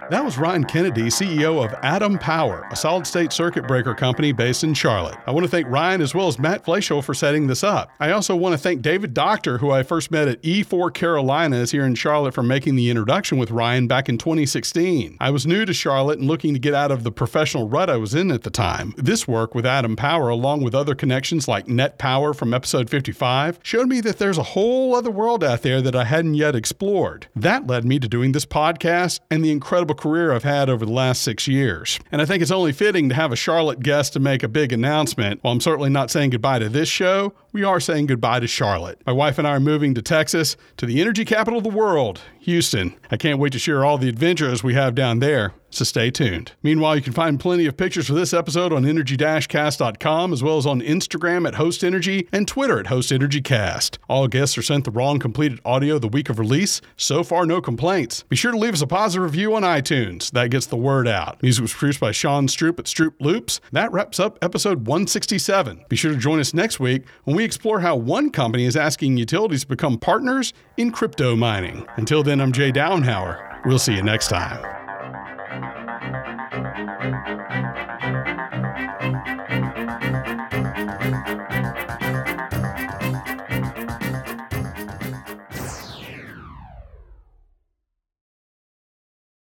That 0.10 0.24
was 0.24 0.38
Ryan 0.38 0.64
Kennedy, 0.64 1.04
CEO 1.04 1.62
of 1.62 1.74
Atom 1.84 2.18
Power, 2.18 2.66
a 2.72 2.78
solid 2.78 3.06
state 3.06 3.34
circuit 3.34 3.68
breaker 3.68 3.94
company 3.94 4.32
based 4.32 4.64
in 4.64 4.74
Charlotte. 4.74 5.18
I 5.28 5.32
want 5.32 5.44
to 5.44 5.52
thank 5.52 5.68
Ryan 5.68 6.00
as 6.00 6.16
well 6.16 6.30
as 6.30 6.40
Matt 6.40 6.64
Fleischel 6.64 7.04
for 7.04 7.14
setting 7.14 7.48
this 7.48 7.62
up. 7.62 7.92
I 8.00 8.12
also 8.12 8.34
want 8.34 8.54
to 8.54 8.58
thank 8.58 8.82
David 8.82 9.14
Doctor, 9.14 9.58
who 9.58 9.70
I 9.70 9.84
first 9.84 10.10
met 10.10 10.30
at 10.30 10.42
E4 10.44 10.94
Carolinas 10.94 11.72
here 11.72 11.86
in 11.86 11.94
Charlotte, 11.94 12.34
for 12.34 12.42
making 12.42 12.78
the 12.78 12.90
introduction 12.90 13.38
with 13.38 13.52
Ryan 13.52 13.86
back 13.88 14.08
in 14.08 14.18
2016. 14.18 15.18
I 15.20 15.30
was 15.30 15.46
new 15.46 15.66
to 15.66 15.74
Charlotte 15.74 16.20
and 16.20 16.28
looking 16.28 16.54
to 16.54 16.60
get 16.60 16.74
out 16.74 16.90
of 16.90 17.04
the 17.04 17.12
professional 17.12 17.68
rut 17.68 17.90
I 17.90 17.98
was 17.98 18.16
in 18.16 18.32
at 18.32 18.44
the 18.44 18.50
time. 18.50 18.94
This 18.96 19.28
work 19.28 19.54
with 19.54 19.66
Atom 19.66 19.98
Power, 19.98 20.30
along 20.30 20.64
with 20.64 20.74
other 20.74 20.96
connections 20.96 21.50
like 21.50 21.68
Net 21.68 21.98
Power 21.98 22.34
from 22.34 22.54
episode 22.54 22.90
55, 22.90 23.60
showed 23.62 23.90
me 23.90 24.00
that 24.00 24.20
there's 24.20 24.38
a 24.38 24.44
whole 24.44 24.96
other 24.96 25.12
world 25.12 25.44
out 25.44 25.64
there 25.64 25.82
that 25.82 25.98
I 25.98 26.06
hadn't 26.06 26.36
yet 26.36 26.56
explored. 26.56 27.28
That 27.36 27.68
led 27.68 27.84
me 27.84 28.00
to 28.00 28.08
doing 28.08 28.32
this 28.32 28.46
podcast 28.46 29.20
and 29.30 29.44
the 29.44 29.52
incredible 29.52 29.97
career 29.98 30.32
I've 30.32 30.44
had 30.44 30.70
over 30.70 30.86
the 30.86 30.92
last 30.92 31.22
six 31.22 31.48
years. 31.48 32.00
And 32.12 32.22
I 32.22 32.26
think 32.26 32.42
it's 32.42 32.52
only 32.52 32.72
fitting 32.72 33.10
to 33.10 33.16
have 33.16 33.32
a 33.32 33.36
Charlotte 33.36 33.82
guest 33.82 34.14
to 34.14 34.20
make 34.20 34.44
a 34.44 34.48
big 34.48 34.72
announcement. 34.72 35.44
While 35.44 35.54
I'm 35.54 35.62
certainly 35.62 35.90
not 35.90 36.12
saying 36.12 36.30
goodbye 36.30 36.60
to 36.60 36.70
this 36.70 36.90
show, 36.90 37.34
we 37.52 37.64
are 37.64 37.80
saying 37.80 38.06
goodbye 38.06 38.40
to 38.40 38.48
Charlotte. 38.48 39.02
My 39.06 39.12
wife 39.12 39.38
and 39.38 39.48
I 39.48 39.52
are 39.52 39.60
moving 39.60 39.94
to 39.96 40.02
Texas, 40.02 40.56
to 40.78 40.86
the 40.86 41.02
energy 41.02 41.26
capital 41.26 41.58
of 41.58 41.64
the 41.64 41.70
world, 41.70 42.22
Houston. 42.40 42.96
I 43.12 43.18
can't 43.18 43.40
wait 43.40 43.54
to 43.54 43.60
share 43.60 43.84
all 43.84 43.98
the 43.98 44.10
adventures 44.10 44.64
we 44.64 44.76
have 44.76 44.96
down 44.96 45.20
there 45.20 45.54
so 45.70 45.84
stay 45.84 46.10
tuned. 46.10 46.54
Meanwhile, 46.64 46.96
you 46.96 47.02
can 47.02 47.14
find 47.14 47.40
plenty 47.40 47.66
of 47.66 47.78
pictures 47.78 48.08
for 48.08 48.14
this 48.14 48.34
episode 48.34 48.74
on 48.74 48.86
energy-cast.com 48.86 50.34
as 50.34 50.44
well 50.44 50.58
as 50.58 50.66
on 50.66 50.82
Instagram 50.82 51.48
at 51.48 51.56
Host 51.56 51.84
Energy 51.84 52.28
and 52.32 52.48
Twitter 52.48 52.80
at 52.80 52.88
Host 52.88 53.12
Energy 53.12 53.42
Cast. 53.42 54.00
All 54.10 54.28
guests 54.28 54.58
are 54.58 54.62
sent 54.62 54.86
the 54.86 54.92
wrong 54.92 55.20
completed 55.20 55.60
audio 55.66 56.00
the 56.00 56.08
week 56.08 56.30
of 56.30 56.40
release. 56.40 56.82
So 56.96 57.24
far, 57.24 57.46
no 57.46 57.62
complaints. 57.62 58.24
Be 58.24 58.36
sure 58.36 58.52
to 58.52 58.58
leave 58.58 58.74
us 58.74 58.82
a 58.82 58.88
positive 58.88 59.24
review 59.24 59.56
on 59.56 59.64
iTunes. 59.64 60.32
That 60.32 60.52
gets 60.52 60.66
the 60.66 60.78
word 60.78 61.08
out. 61.08 61.42
Music 61.44 61.62
was 61.62 61.74
produced 61.74 62.00
by 62.00 62.12
Sean 62.12 62.48
Stroop 62.48 62.80
at 62.80 62.86
Stroop 62.86 63.14
Loops. 63.20 63.60
That 63.72 63.92
wraps 63.92 64.20
up 64.20 64.38
episode 64.42 64.88
167. 64.88 65.86
Be 65.90 65.96
sure 65.96 66.12
to 66.12 66.18
join 66.18 66.40
us 66.40 66.54
next 66.54 66.80
week 66.80 67.04
when 67.26 67.36
we 67.36 67.44
explore 67.44 67.82
how 67.82 67.96
one 67.96 68.30
company 68.30 68.66
is 68.66 68.76
asking 68.76 69.18
utilities 69.18 69.62
to 69.62 69.68
become 69.68 69.98
partners 69.98 70.54
in 70.78 70.92
crypto 70.92 71.36
mining. 71.36 71.86
Until 71.98 72.24
then, 72.24 72.40
I'm 72.40 72.52
Jay 72.52 72.72
Downhauer. 72.72 73.66
We'll 73.66 73.80
see 73.80 73.96
you 73.96 74.04
next 74.04 74.30
time. 74.30 74.87